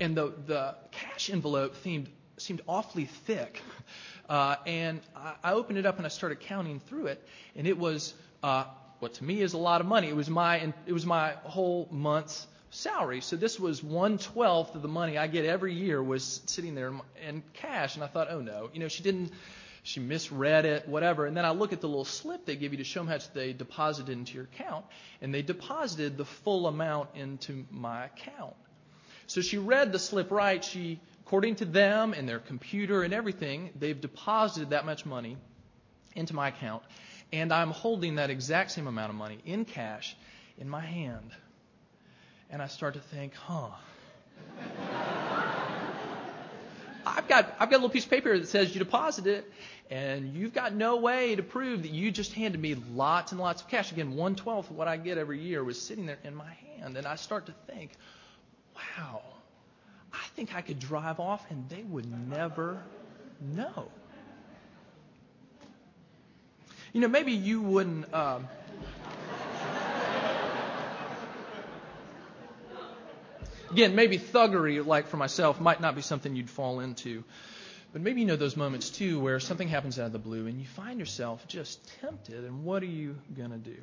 and 0.00 0.16
the 0.16 0.32
the 0.46 0.74
cash 0.92 1.30
envelope 1.30 1.76
seemed 1.82 2.08
seemed 2.38 2.62
awfully 2.68 3.06
thick. 3.06 3.60
Uh, 4.28 4.56
and 4.66 5.00
I, 5.16 5.34
I 5.42 5.52
opened 5.52 5.78
it 5.78 5.86
up 5.86 5.96
and 5.96 6.04
I 6.04 6.10
started 6.10 6.40
counting 6.40 6.80
through 6.80 7.06
it, 7.06 7.26
and 7.56 7.66
it 7.66 7.78
was 7.78 8.14
uh, 8.42 8.64
what 8.98 9.14
to 9.14 9.24
me 9.24 9.40
is 9.40 9.54
a 9.54 9.58
lot 9.58 9.80
of 9.80 9.86
money. 9.86 10.08
It 10.08 10.16
was 10.16 10.28
my 10.28 10.72
it 10.86 10.92
was 10.92 11.06
my 11.06 11.32
whole 11.44 11.88
month's 11.90 12.46
salary. 12.70 13.20
So 13.20 13.36
this 13.36 13.58
was 13.58 13.82
one 13.82 14.18
twelfth 14.18 14.74
of 14.74 14.82
the 14.82 14.88
money 14.88 15.18
I 15.18 15.26
get 15.26 15.44
every 15.44 15.74
year 15.74 16.02
was 16.02 16.42
sitting 16.46 16.74
there 16.74 16.92
in 17.26 17.42
cash. 17.54 17.94
And 17.94 18.04
I 18.04 18.06
thought, 18.06 18.28
oh 18.30 18.40
no, 18.40 18.70
you 18.72 18.80
know, 18.80 18.88
she 18.88 19.02
didn't 19.02 19.32
she 19.88 20.00
misread 20.00 20.66
it, 20.66 20.86
whatever. 20.86 21.24
And 21.24 21.36
then 21.36 21.46
I 21.46 21.50
look 21.50 21.72
at 21.72 21.80
the 21.80 21.88
little 21.88 22.04
slip 22.04 22.44
they 22.44 22.56
give 22.56 22.72
you 22.72 22.78
to 22.78 22.84
show 22.84 23.04
how 23.04 23.12
much 23.12 23.32
they 23.32 23.52
deposited 23.54 24.12
into 24.12 24.34
your 24.34 24.44
account, 24.44 24.84
and 25.22 25.32
they 25.32 25.40
deposited 25.40 26.18
the 26.18 26.26
full 26.26 26.66
amount 26.66 27.10
into 27.14 27.64
my 27.70 28.04
account. 28.04 28.54
So 29.28 29.40
she 29.40 29.56
read 29.56 29.92
the 29.92 29.98
slip 29.98 30.30
right. 30.30 30.62
She, 30.62 31.00
according 31.24 31.56
to 31.56 31.64
them 31.64 32.12
and 32.12 32.28
their 32.28 32.38
computer 32.38 33.02
and 33.02 33.14
everything, 33.14 33.70
they've 33.78 33.98
deposited 33.98 34.70
that 34.70 34.84
much 34.84 35.06
money 35.06 35.36
into 36.14 36.34
my 36.34 36.48
account, 36.48 36.82
and 37.32 37.52
I'm 37.52 37.70
holding 37.70 38.16
that 38.16 38.30
exact 38.30 38.72
same 38.72 38.86
amount 38.86 39.10
of 39.10 39.16
money 39.16 39.38
in 39.46 39.64
cash 39.64 40.16
in 40.58 40.68
my 40.68 40.84
hand. 40.84 41.30
And 42.50 42.62
I 42.62 42.66
start 42.66 42.94
to 42.94 43.00
think, 43.00 43.34
huh. 43.34 43.68
I've 47.06 47.28
got 47.28 47.54
I've 47.58 47.70
got 47.70 47.76
a 47.76 47.80
little 47.80 47.88
piece 47.88 48.04
of 48.04 48.10
paper 48.10 48.38
that 48.38 48.48
says 48.48 48.74
you 48.74 48.78
deposited 48.78 49.38
it, 49.38 49.52
and 49.90 50.34
you've 50.34 50.52
got 50.52 50.74
no 50.74 50.96
way 50.96 51.36
to 51.36 51.42
prove 51.42 51.82
that 51.82 51.90
you 51.90 52.10
just 52.10 52.32
handed 52.32 52.60
me 52.60 52.74
lots 52.94 53.32
and 53.32 53.40
lots 53.40 53.62
of 53.62 53.68
cash. 53.68 53.92
Again, 53.92 54.14
one 54.14 54.34
twelfth 54.36 54.70
of 54.70 54.76
what 54.76 54.88
I 54.88 54.96
get 54.96 55.18
every 55.18 55.40
year 55.40 55.64
was 55.64 55.80
sitting 55.80 56.06
there 56.06 56.18
in 56.24 56.34
my 56.34 56.52
hand, 56.76 56.96
and 56.96 57.06
I 57.06 57.16
start 57.16 57.46
to 57.46 57.54
think, 57.66 57.92
wow, 58.76 59.22
I 60.12 60.26
think 60.36 60.54
I 60.54 60.60
could 60.60 60.78
drive 60.78 61.20
off 61.20 61.44
and 61.50 61.68
they 61.68 61.82
would 61.82 62.06
never 62.28 62.82
know. 63.40 63.88
You 66.92 67.00
know, 67.02 67.08
maybe 67.08 67.32
you 67.32 67.62
wouldn't. 67.62 68.12
Um, 68.12 68.48
again, 73.70 73.94
maybe 73.94 74.18
thuggery, 74.18 74.84
like 74.84 75.08
for 75.08 75.16
myself, 75.16 75.60
might 75.60 75.80
not 75.80 75.94
be 75.94 76.02
something 76.02 76.34
you'd 76.34 76.50
fall 76.50 76.80
into. 76.80 77.24
But 77.92 78.02
maybe 78.02 78.20
you 78.20 78.26
know 78.26 78.36
those 78.36 78.56
moments 78.56 78.90
too 78.90 79.18
where 79.18 79.40
something 79.40 79.68
happens 79.68 79.98
out 79.98 80.06
of 80.06 80.12
the 80.12 80.18
blue 80.18 80.46
and 80.46 80.60
you 80.60 80.66
find 80.66 80.98
yourself 80.98 81.46
just 81.48 81.80
tempted, 82.00 82.44
and 82.44 82.64
what 82.64 82.82
are 82.82 82.86
you 82.86 83.16
going 83.36 83.50
to 83.50 83.58
do? 83.58 83.76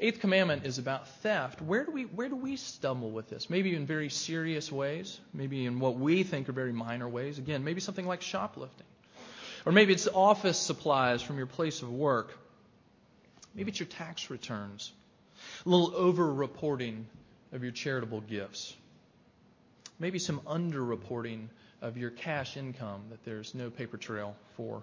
Eighth 0.00 0.20
commandment 0.20 0.66
is 0.66 0.78
about 0.78 1.06
theft. 1.22 1.62
Where 1.62 1.84
do 1.84 1.92
we 1.92 2.02
where 2.02 2.28
do 2.28 2.34
we 2.34 2.56
stumble 2.56 3.12
with 3.12 3.30
this? 3.30 3.48
Maybe 3.48 3.76
in 3.76 3.86
very 3.86 4.08
serious 4.08 4.72
ways, 4.72 5.20
maybe 5.32 5.64
in 5.64 5.78
what 5.78 5.96
we 5.96 6.24
think 6.24 6.48
are 6.48 6.52
very 6.52 6.72
minor 6.72 7.08
ways. 7.08 7.38
Again, 7.38 7.62
maybe 7.62 7.80
something 7.80 8.06
like 8.06 8.20
shoplifting. 8.20 8.86
Or 9.64 9.70
maybe 9.70 9.92
it's 9.92 10.08
office 10.08 10.58
supplies 10.58 11.22
from 11.22 11.38
your 11.38 11.46
place 11.46 11.82
of 11.82 11.92
work. 11.92 12.36
Maybe 13.54 13.70
it's 13.70 13.78
your 13.78 13.86
tax 13.86 14.30
returns. 14.30 14.92
A 15.64 15.68
little 15.68 15.94
over 15.94 16.32
reporting 16.32 17.06
of 17.52 17.62
your 17.62 17.72
charitable 17.72 18.20
gifts. 18.20 18.74
Maybe 19.98 20.18
some 20.18 20.40
underreporting 20.40 21.48
of 21.80 21.96
your 21.96 22.10
cash 22.10 22.56
income 22.56 23.04
that 23.10 23.24
there's 23.24 23.54
no 23.54 23.70
paper 23.70 23.96
trail 23.96 24.36
for. 24.56 24.82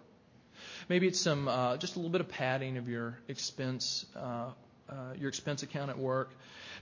Maybe 0.90 1.08
it's 1.08 1.20
some 1.20 1.48
uh, 1.48 1.78
just 1.78 1.96
a 1.96 2.00
little 2.00 2.12
bit 2.12 2.22
of 2.22 2.30
padding 2.30 2.78
of 2.78 2.88
your 2.88 3.18
expense 3.28 4.06
uh, 4.16 4.52
uh, 4.90 5.14
your 5.18 5.30
expense 5.30 5.64
account 5.64 5.90
at 5.90 5.98
work. 5.98 6.32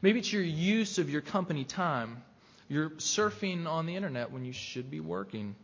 Maybe 0.02 0.20
it's 0.20 0.34
your 0.34 0.42
use 0.42 0.98
of 0.98 1.10
your 1.10 1.22
company 1.22 1.64
time. 1.64 2.24
You're 2.68 2.90
surfing 2.92 3.68
on 3.68 3.86
the 3.86 3.96
internet 3.96 4.32
when 4.32 4.46
you 4.46 4.54
should 4.54 4.90
be 4.90 5.00
working. 5.00 5.56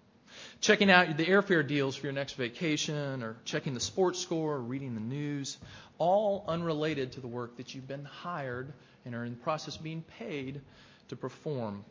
Checking 0.62 0.92
out 0.92 1.18
the 1.18 1.26
airfare 1.26 1.66
deals 1.66 1.96
for 1.96 2.08
your 2.08 2.14
next 2.14 2.34
vacation, 2.34 3.24
or 3.24 3.38
checking 3.46 3.74
the 3.74 3.80
sports 3.80 4.20
score, 4.20 4.56
or 4.56 4.62
reading 4.62 4.94
the 4.94 5.02
news, 5.02 5.58
all 5.98 6.44
unrelated 6.48 7.14
to 7.14 7.22
the 7.22 7.28
work 7.28 7.58
that 7.58 7.74
you've 7.74 7.88
been 7.88 8.06
hired 8.06 8.74
and 9.06 9.16
are 9.16 9.24
in 9.24 9.32
the 9.32 9.38
process 9.38 9.78
of 9.78 9.84
being 9.84 10.04
paid 10.20 10.62
to 11.08 11.16
perform. 11.16 11.86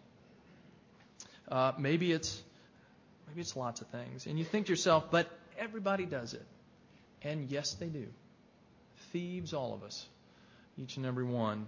Uh, 1.49 1.73
maybe 1.79 2.13
it's 2.13 2.43
maybe 3.29 3.41
it's 3.41 3.57
lots 3.57 3.81
of 3.81 3.87
things, 3.89 4.27
and 4.27 4.39
you 4.39 4.45
think 4.45 4.67
to 4.67 4.73
yourself, 4.73 5.11
but 5.11 5.29
everybody 5.59 6.07
does 6.07 6.35
it, 6.35 6.47
and 7.23 7.51
yes, 7.51 7.75
they 7.75 7.87
do. 7.87 8.07
Thieves, 9.13 9.53
all 9.53 9.75
of 9.75 9.83
us 9.83 10.07
each 10.79 10.97
and 10.97 11.07
every 11.07 11.25
one. 11.25 11.67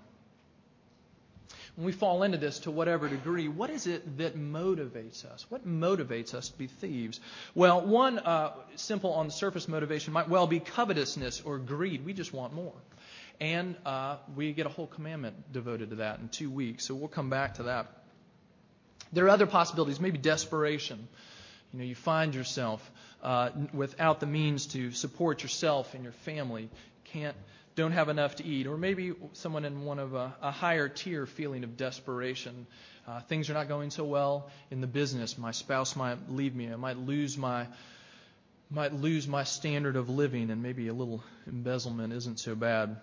When 1.77 1.87
we 1.87 1.93
fall 1.93 2.23
into 2.23 2.39
this 2.39 2.61
to 2.61 2.71
whatever 2.71 3.09
degree, 3.09 3.49
what 3.49 3.71
is 3.71 3.87
it 3.87 4.19
that 4.19 4.37
motivates 4.37 5.25
us? 5.25 5.47
What 5.51 5.67
motivates 5.67 6.35
us 6.35 6.49
to 6.49 6.59
be 6.59 6.67
thieves? 6.67 7.21
Well, 7.55 7.87
one 7.87 8.19
uh, 8.19 8.53
simple 8.77 9.13
on 9.13 9.27
the 9.27 9.33
surface 9.33 9.69
motivation 9.69 10.13
might 10.13 10.29
well 10.29 10.47
be 10.47 10.59
covetousness 10.59 11.43
or 11.45 11.59
greed. 11.59 12.05
We 12.05 12.15
just 12.15 12.33
want 12.33 12.55
more. 12.55 12.73
And 13.41 13.77
uh, 13.85 14.17
we 14.35 14.55
get 14.55 14.65
a 14.65 14.71
whole 14.71 14.87
commandment 14.87 15.53
devoted 15.53 15.91
to 15.91 15.97
that 15.97 16.19
in 16.19 16.31
two 16.31 16.51
weeks, 16.51 16.87
so 16.87 16.95
we'll 16.95 17.09
come 17.09 17.29
back 17.29 17.55
to 17.55 17.65
that. 17.65 17.93
There 19.13 19.25
are 19.25 19.31
other 19.31 19.47
possibilities, 19.47 20.01
maybe 20.01 20.19
desperation. 20.19 21.09
You 21.73 21.79
know, 21.79 21.85
you 21.85 21.95
find 21.95 22.35
yourself 22.35 22.91
uh, 23.23 23.51
without 23.73 24.21
the 24.21 24.27
means 24.27 24.67
to 24.69 24.93
support 24.93 25.43
yourself 25.43 25.95
and 25.95 26.03
your 26.03 26.13
family, 26.13 26.69
can't 27.05 27.37
don't 27.77 27.93
have 27.93 28.09
enough 28.09 28.37
to 28.37 28.45
eat, 28.45 28.67
or 28.67 28.79
maybe 28.79 29.13
someone 29.35 29.67
in 29.67 29.85
one 29.85 29.99
of 29.99 30.15
a, 30.15 30.35
a 30.41 30.51
higher 30.51 30.89
tier 30.89 31.27
feeling 31.27 31.63
of 31.63 31.77
desperation. 31.77 32.67
Uh, 33.07 33.21
things 33.21 33.51
are 33.51 33.53
not 33.53 33.69
going 33.69 33.91
so 33.91 34.03
well 34.03 34.51
in 34.71 34.81
the 34.81 34.87
business. 34.87 35.37
My 35.37 35.51
spouse 35.51 35.95
might 35.95 36.31
leave 36.31 36.55
me. 36.55 36.73
I 36.73 36.77
might 36.77 36.97
lose 36.97 37.37
my 37.37 37.67
might 38.69 38.93
lose 38.93 39.29
my 39.29 39.45
standard 39.45 39.95
of 39.95 40.09
living, 40.09 40.51
and 40.51 40.63
maybe 40.63 40.89
a 40.89 40.95
little 40.95 41.23
embezzlement 41.47 42.13
isn't 42.13 42.41
so 42.41 42.57
bad. 42.57 42.97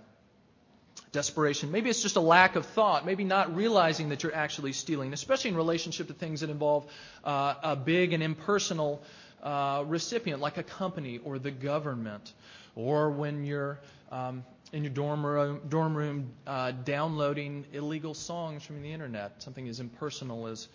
Desperation. 1.14 1.72
Maybe 1.72 1.92
it's 1.92 2.02
just 2.02 2.16
a 2.16 2.22
lack 2.22 2.56
of 2.56 2.66
thought. 2.66 3.06
Maybe 3.06 3.24
not 3.24 3.56
realizing 3.56 4.10
that 4.10 4.24
you're 4.24 4.34
actually 4.34 4.74
stealing, 4.74 5.14
especially 5.14 5.52
in 5.52 5.56
relationship 5.56 6.08
to 6.08 6.14
things 6.14 6.42
that 6.42 6.50
involve 6.50 6.88
uh, 7.24 7.54
a 7.62 7.76
big 7.76 8.14
and 8.14 8.24
impersonal 8.24 9.00
uh, 9.44 9.84
recipient, 9.86 10.42
like 10.42 10.58
a 10.58 10.64
company 10.64 11.20
or 11.24 11.38
the 11.38 11.52
government, 11.52 12.34
or 12.76 13.12
when 13.12 13.46
you're 13.46 13.80
um, 14.12 14.44
in 14.72 14.84
your 14.84 14.92
dorm 14.92 15.24
room, 15.24 15.62
dorm 15.70 15.96
room 15.96 16.32
uh, 16.48 16.72
downloading 16.72 17.66
illegal 17.74 18.16
songs 18.16 18.64
from 18.64 18.82
the 18.82 18.92
internet, 18.92 19.44
something 19.44 19.68
as 19.68 19.80
impersonal 19.80 20.48
as 20.48 20.68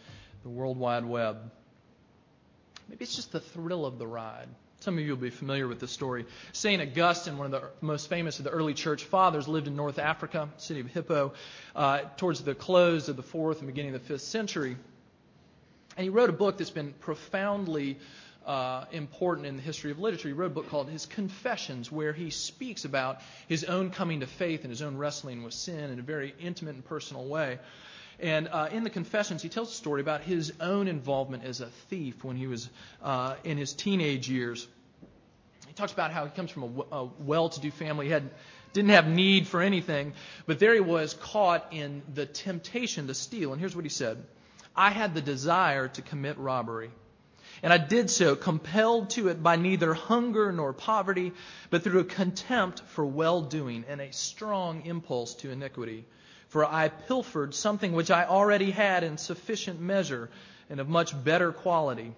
the 0.45 0.49
World 0.49 0.79
Wide 0.79 1.05
Web. 1.05 1.51
Maybe 2.89 3.03
it's 3.03 3.17
just 3.17 3.33
the 3.33 3.41
thrill 3.41 3.85
of 3.85 3.99
the 3.99 4.07
ride. 4.07 4.49
Some 4.81 4.97
of 4.97 5.05
you 5.05 5.11
will 5.11 5.17
be 5.17 5.31
familiar 5.31 5.67
with 5.67 5.81
this 5.81 5.91
story. 5.91 6.25
St. 6.53 6.81
Augustine, 6.81 7.37
one 7.37 7.53
of 7.53 7.61
the 7.61 7.69
most 7.81 8.09
famous 8.09 8.39
of 8.39 8.45
the 8.45 8.51
early 8.51 8.75
church 8.75 9.03
fathers, 9.05 9.49
lived 9.49 9.67
in 9.67 9.75
North 9.75 9.99
Africa, 9.99 10.49
city 10.57 10.79
of 10.79 10.87
Hippo, 10.87 11.33
uh, 11.75 12.03
towards 12.17 12.43
the 12.43 12.55
close 12.55 13.09
of 13.09 13.17
the 13.17 13.25
fourth 13.25 13.59
and 13.59 13.67
beginning 13.67 13.95
of 13.95 14.01
the 14.01 14.07
fifth 14.07 14.23
century. 14.23 14.77
And 15.97 16.05
he 16.05 16.11
wrote 16.11 16.31
a 16.31 16.33
book 16.33 16.59
that's 16.59 16.71
been 16.71 16.93
profoundly 17.01 17.99
uh, 18.47 18.85
important 18.93 19.49
in 19.49 19.57
the 19.57 19.63
history 19.63 19.91
of 19.91 19.99
literature. 19.99 20.29
He 20.29 20.33
wrote 20.33 20.53
a 20.53 20.55
book 20.55 20.69
called 20.69 20.89
His 20.89 21.07
Confessions, 21.07 21.91
where 21.91 22.13
he 22.13 22.31
speaks 22.31 22.85
about 22.85 23.21
his 23.49 23.65
own 23.65 23.91
coming 23.91 24.21
to 24.21 24.29
faith 24.29 24.63
and 24.63 24.71
his 24.71 24.81
own 24.81 24.97
wrestling 24.97 25.43
with 25.43 25.55
sin 25.55 25.91
in 25.91 25.99
a 25.99 26.03
very 26.03 26.35
intimate 26.39 26.77
and 26.77 26.85
personal 26.85 27.27
way. 27.27 27.59
And 28.21 28.49
uh, 28.49 28.69
in 28.73 28.83
the 28.83 28.91
Confessions, 28.91 29.43
he 29.43 29.49
tells 29.49 29.71
a 29.71 29.75
story 29.75 30.01
about 30.01 30.23
his 30.23 30.53
own 30.61 30.89
involvement 30.89 31.45
as 31.45 31.61
a 31.61 31.69
thief 31.89 32.25
when 32.25 32.37
he 32.37 32.47
was 32.47 32.69
uh, 33.03 33.37
in 33.45 33.57
his 33.59 33.73
teenage 33.73 34.29
years. 34.29 34.67
He 35.69 35.75
talks 35.75 35.93
about 35.93 36.11
how 36.11 36.25
he 36.25 36.31
comes 36.31 36.51
from 36.51 36.85
a, 36.91 36.97
a 36.97 37.05
well-to-do 37.21 37.71
family. 37.71 38.07
He 38.07 38.13
had 38.13 38.29
didn't 38.73 38.91
have 38.91 39.09
need 39.09 39.47
for 39.47 39.63
anything, 39.63 40.13
but 40.47 40.59
there 40.59 40.75
he 40.75 40.81
was 40.81 41.15
caught 41.15 41.69
in 41.73 42.03
the 42.13 42.27
temptation 42.27 43.07
to 43.07 43.15
steal. 43.15 43.53
And 43.53 43.61
here's 43.61 43.75
what 43.75 43.85
he 43.85 43.89
said: 43.89 44.23
I 44.77 44.91
had 44.91 45.15
the 45.15 45.23
desire 45.23 45.89
to 45.89 46.03
commit 46.03 46.39
robbery. 46.39 46.91
And 47.63 47.73
I 47.73 47.79
did 47.79 48.09
so, 48.09 48.37
compelled 48.37 49.11
to 49.11 49.29
it 49.29 49.43
by 49.43 49.57
neither 49.57 49.93
hunger 49.95 50.53
nor 50.53 50.73
poverty, 50.73 51.33
but 51.71 51.83
through 51.83 52.01
a 52.01 52.05
contempt 52.05 52.81
for 52.81 53.05
well 53.05 53.43
doing 53.43 53.85
and 53.89 54.01
a 54.01 54.13
strong 54.13 54.85
impulse 54.87 55.35
to 55.37 55.51
iniquity. 55.51 56.05
For 56.49 56.65
I 56.65 56.89
pilfered 56.89 57.55
something 57.55 57.93
which 57.93 58.11
I 58.11 58.25
already 58.25 58.71
had 58.71 59.05
in 59.05 59.19
sufficient 59.19 59.81
measure 59.81 60.31
and 60.71 60.81
of 60.81 60.89
much 60.89 61.13
better 61.25 61.53
quality. 61.53 62.15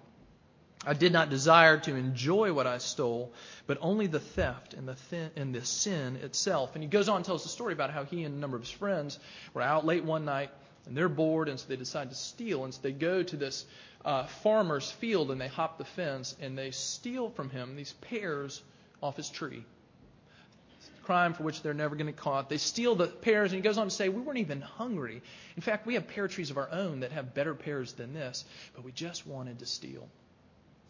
I 0.85 0.93
did 0.93 1.13
not 1.13 1.29
desire 1.29 1.77
to 1.79 1.95
enjoy 1.95 2.53
what 2.53 2.65
I 2.65 2.79
stole, 2.79 3.33
but 3.67 3.77
only 3.81 4.07
the 4.07 4.19
theft 4.19 4.73
and 4.73 4.87
the, 4.87 5.31
and 5.35 5.53
the 5.53 5.63
sin 5.63 6.15
itself. 6.15 6.73
And 6.73 6.83
he 6.83 6.89
goes 6.89 7.07
on 7.07 7.17
and 7.17 7.25
tells 7.25 7.43
the 7.43 7.49
story 7.49 7.73
about 7.73 7.91
how 7.91 8.03
he 8.03 8.23
and 8.23 8.35
a 8.35 8.37
number 8.37 8.57
of 8.57 8.63
his 8.63 8.71
friends 8.71 9.19
were 9.53 9.61
out 9.61 9.85
late 9.85 10.03
one 10.03 10.25
night 10.25 10.49
and 10.87 10.97
they're 10.97 11.09
bored, 11.09 11.47
and 11.47 11.59
so 11.59 11.67
they 11.67 11.75
decide 11.75 12.09
to 12.09 12.15
steal. 12.15 12.63
And 12.63 12.73
so 12.73 12.79
they 12.81 12.91
go 12.91 13.21
to 13.21 13.37
this 13.37 13.65
uh, 14.03 14.25
farmer's 14.25 14.89
field 14.89 15.29
and 15.29 15.39
they 15.39 15.47
hop 15.47 15.77
the 15.77 15.85
fence 15.85 16.35
and 16.41 16.57
they 16.57 16.71
steal 16.71 17.29
from 17.29 17.49
him 17.51 17.75
these 17.75 17.93
pears 17.93 18.63
off 19.03 19.17
his 19.17 19.29
tree. 19.29 19.63
Crime 21.03 21.33
for 21.33 21.43
which 21.43 21.61
they're 21.61 21.73
never 21.73 21.95
going 21.95 22.07
to 22.07 22.11
get 22.11 22.21
caught. 22.21 22.49
They 22.49 22.57
steal 22.57 22.95
the 22.95 23.07
pears, 23.07 23.51
and 23.51 23.57
he 23.57 23.61
goes 23.61 23.77
on 23.77 23.87
to 23.87 23.91
say, 23.91 24.09
We 24.09 24.21
weren't 24.21 24.39
even 24.39 24.61
hungry. 24.61 25.21
In 25.55 25.61
fact, 25.61 25.85
we 25.85 25.95
have 25.95 26.07
pear 26.07 26.27
trees 26.27 26.51
of 26.51 26.57
our 26.57 26.69
own 26.71 27.01
that 27.01 27.11
have 27.11 27.33
better 27.33 27.55
pears 27.55 27.93
than 27.93 28.13
this, 28.13 28.45
but 28.75 28.83
we 28.83 28.91
just 28.91 29.25
wanted 29.25 29.59
to 29.59 29.65
steal. 29.65 30.07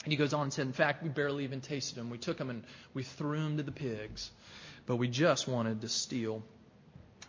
And 0.03 0.12
he 0.12 0.18
goes 0.18 0.34
on 0.34 0.44
and 0.44 0.53
said, 0.53 0.68
In 0.68 0.74
fact, 0.74 1.03
we 1.03 1.10
barely 1.10 1.44
even 1.44 1.62
tasted 1.62 1.96
them. 1.96 2.10
We 2.10 2.18
took 2.18 2.38
them 2.38 2.50
and 2.50 2.63
we 2.94 3.03
threw 3.03 3.39
them 3.41 3.58
to 3.58 3.63
the 3.63 3.72
pigs, 3.72 4.32
but 4.86 4.98
we 4.98 5.08
just 5.08 5.48
wanted 5.48 5.82
to 5.82 5.89
steal. 5.89 6.44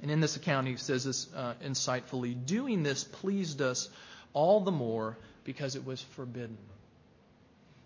And 0.01 0.11
in 0.11 0.21
this 0.21 0.37
account, 0.37 0.67
he 0.67 0.77
says 0.77 1.05
this 1.05 1.33
uh, 1.35 1.55
insightfully 1.65 2.35
doing 2.47 2.83
this 2.83 3.05
pleased 3.05 3.63
us 3.63 3.89
all 4.33 4.61
the 4.61 4.73
more 4.73 5.17
because 5.45 5.77
it 5.77 5.85
was 5.85 6.01
forbidden. 6.01 6.59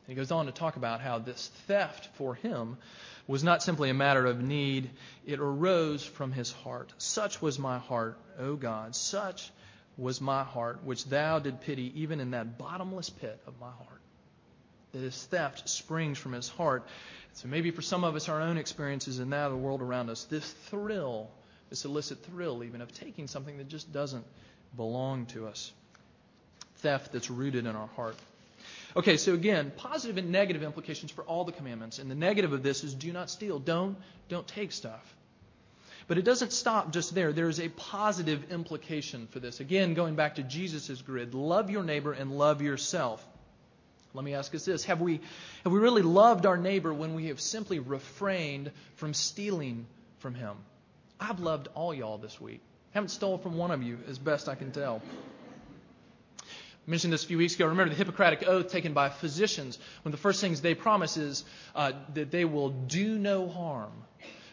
He 0.07 0.15
goes 0.15 0.31
on 0.31 0.47
to 0.47 0.53
talk 0.53 0.77
about 0.77 1.01
how 1.01 1.19
this 1.19 1.49
theft 1.67 2.09
for 2.15 2.35
him 2.35 2.77
was 3.27 3.43
not 3.43 3.63
simply 3.63 3.91
a 3.91 3.95
matter 3.95 4.25
of 4.25 4.41
need, 4.41 4.91
it 5.27 5.41
arose 5.41 6.05
from 6.05 6.31
his 6.31 6.53
heart. 6.53 6.93
Such 6.99 7.43
was 7.43 7.59
my 7.59 7.79
heart, 7.79 8.17
O 8.39 8.55
God, 8.55 8.95
such 8.95 9.51
was 9.97 10.21
my 10.21 10.45
heart, 10.45 10.85
which 10.85 11.05
thou 11.07 11.41
did 11.41 11.61
pity 11.61 11.93
even 12.01 12.21
in 12.21 12.31
that 12.33 12.57
bottomless 12.57 13.11
pit 13.11 13.41
of 13.47 13.59
my 13.59 13.71
heart. 13.71 14.01
That 14.93 15.01
his 15.01 15.25
theft 15.25 15.69
springs 15.69 16.19
from 16.19 16.33
his 16.33 16.49
heart. 16.49 16.87
So 17.33 17.49
maybe 17.49 17.73
for 17.73 17.83
some 17.83 18.05
of 18.05 18.15
us, 18.15 18.29
our 18.29 18.41
own 18.41 18.59
experiences 18.59 19.19
and 19.19 19.31
now 19.31 19.49
the 19.49 19.57
world 19.57 19.83
around 19.83 20.09
us, 20.09 20.25
this 20.25 20.49
thrill, 20.71 21.31
this 21.69 21.85
illicit 21.85 22.25
thrill 22.27 22.63
even 22.63 22.81
of 22.81 22.93
taking 22.95 23.27
something 23.27 23.59
that 23.59 23.69
just 23.69 23.93
doesn't 23.93 24.25
belong 24.77 25.27
to 25.27 25.49
us 25.49 25.73
theft 26.77 27.13
that's 27.13 27.31
rooted 27.31 27.67
in 27.67 27.75
our 27.75 27.89
heart. 27.89 28.17
Okay, 28.97 29.19
so 29.19 29.35
again, 29.35 29.73
positive 29.77 30.17
and 30.17 30.33
negative 30.33 30.63
implications 30.63 31.13
for 31.13 31.23
all 31.25 31.45
the 31.45 31.53
commandments. 31.53 31.99
And 31.99 32.11
the 32.11 32.15
negative 32.15 32.55
of 32.55 32.63
this 32.63 32.83
is 32.83 32.95
do 32.95 33.13
not 33.13 33.29
steal. 33.29 33.59
Don't 33.59 33.97
don't 34.29 34.47
take 34.47 34.73
stuff. 34.73 35.15
But 36.09 36.19
it 36.19 36.23
doesn't 36.23 36.53
stop 36.53 36.93
just 36.93 37.15
there. 37.15 37.33
There 37.33 37.49
is 37.49 37.61
a 37.61 37.69
positive 37.69 38.51
implication 38.51 39.27
for 39.27 39.41
this. 39.41 39.61
Again, 39.61 39.95
going 39.95 40.15
back 40.15 40.37
to 40.37 40.43
Jesus' 40.43 41.03
grid, 41.03 41.35
love 41.35 41.69
your 41.69 41.83
neighbor 41.83 42.13
and 42.13 42.31
love 42.39 42.63
yourself. 42.63 43.27
Let 44.15 44.25
me 44.25 44.35
ask 44.35 44.55
us 44.55 44.65
this. 44.65 44.85
Have 44.85 45.01
we, 45.01 45.21
have 45.65 45.73
we 45.73 45.79
really 45.79 46.03
loved 46.03 46.47
our 46.47 46.57
neighbor 46.57 46.95
when 46.95 47.15
we 47.15 47.27
have 47.27 47.41
simply 47.41 47.81
refrained 47.81 48.71
from 48.95 49.15
stealing 49.15 49.87
from 50.21 50.35
him? 50.35 50.57
I've 51.19 51.41
loved 51.41 51.69
all 51.75 51.93
y'all 51.93 52.19
this 52.19 52.41
week. 52.41 52.61
Haven't 52.93 53.11
stolen 53.11 53.41
from 53.41 53.57
one 53.57 53.73
of 53.73 53.83
you, 53.83 53.99
as 54.09 54.19
best 54.19 54.49
I 54.49 54.55
can 54.55 54.71
tell. 54.71 55.03
I 56.87 56.91
mentioned 56.91 57.13
this 57.13 57.25
a 57.25 57.27
few 57.27 57.39
weeks 57.39 57.57
ago. 57.57 57.67
Remember 57.67 57.91
the 57.91 57.97
Hippocratic 57.97 58.47
oath 58.47 58.71
taken 58.71 58.93
by 58.93 59.09
physicians 59.09 59.77
One 60.03 60.13
of 60.13 60.13
the 60.13 60.23
first 60.23 60.41
things 60.41 60.61
they 60.61 60.75
promise 60.75 61.17
is 61.17 61.45
uh, 61.75 61.93
that 62.15 62.31
they 62.31 62.45
will 62.45 62.71
do 62.71 63.19
no 63.19 63.49
harm. 63.49 63.91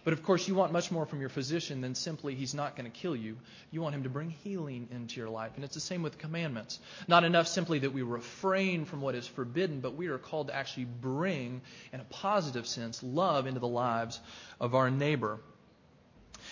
But 0.04 0.14
of 0.14 0.24
course, 0.24 0.48
you 0.48 0.56
want 0.56 0.74
much 0.74 0.92
more 0.92 1.06
from 1.06 1.22
your 1.22 1.30
physician 1.30 1.80
than 1.80 1.94
simply 1.96 2.34
he's 2.34 2.56
not 2.56 2.76
going 2.76 2.92
to 2.92 2.98
kill 2.98 3.16
you. 3.16 3.38
You 3.72 3.82
want 3.82 3.94
him 3.96 4.04
to 4.04 4.10
bring 4.10 4.32
healing 4.32 4.90
into 4.92 5.20
your 5.20 5.30
life. 5.30 5.52
And 5.56 5.64
it's 5.64 5.76
the 5.76 5.80
same 5.80 6.02
with 6.02 6.18
commandments. 6.18 6.80
Not 7.08 7.24
enough 7.24 7.48
simply 7.48 7.80
that 7.80 7.94
we 7.94 8.02
refrain 8.02 8.86
from 8.86 9.00
what 9.00 9.16
is 9.16 9.28
forbidden, 9.28 9.80
but 9.80 9.96
we 9.96 10.08
are 10.08 10.18
called 10.18 10.48
to 10.48 10.56
actually 10.56 10.86
bring, 10.86 11.62
in 11.94 12.00
a 12.00 12.06
positive 12.06 12.66
sense, 12.68 13.02
love 13.04 13.46
into 13.46 13.60
the 13.60 13.68
lives 13.68 14.20
of 14.60 14.76
our 14.76 14.90
neighbor. 14.90 15.40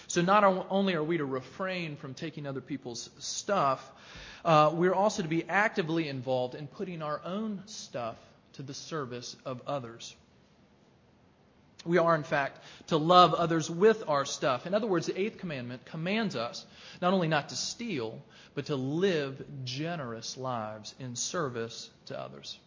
So 0.08 0.22
not 0.22 0.44
only 0.70 0.94
are 0.94 1.04
we 1.04 1.18
to 1.18 1.26
refrain 1.26 1.98
from 1.98 2.14
taking 2.14 2.46
other 2.46 2.62
people's 2.62 3.10
stuff, 3.20 3.82
uh, 4.44 4.72
we're 4.74 4.94
also 4.94 5.24
to 5.24 5.30
be 5.30 5.48
actively 5.48 6.08
involved 6.08 6.56
in 6.56 6.68
putting 6.68 7.02
our 7.02 7.22
own 7.24 7.62
stuff 7.66 8.16
to 8.54 8.64
the 8.64 8.74
service 8.74 9.36
of 9.46 9.62
others. 9.68 10.16
We 11.86 11.98
are, 11.98 12.16
in 12.16 12.24
fact, 12.24 12.60
to 12.88 12.98
love 12.98 13.34
others 13.34 13.70
with 13.70 14.08
our 14.08 14.24
stuff. 14.26 14.68
In 14.68 14.74
other 14.74 14.86
words, 14.86 15.08
the 15.08 15.20
eighth 15.20 15.40
commandment 15.40 15.86
commands 15.86 16.36
us 16.36 16.66
not 17.02 17.14
only 17.14 17.28
not 17.28 17.50
to 17.50 17.56
steal, 17.56 18.22
but 18.54 18.68
to 18.68 18.76
live 18.76 19.44
generous 19.64 20.38
lives 20.38 20.94
in 21.00 21.16
service 21.16 21.90
to 22.08 22.20
others. 22.20 22.60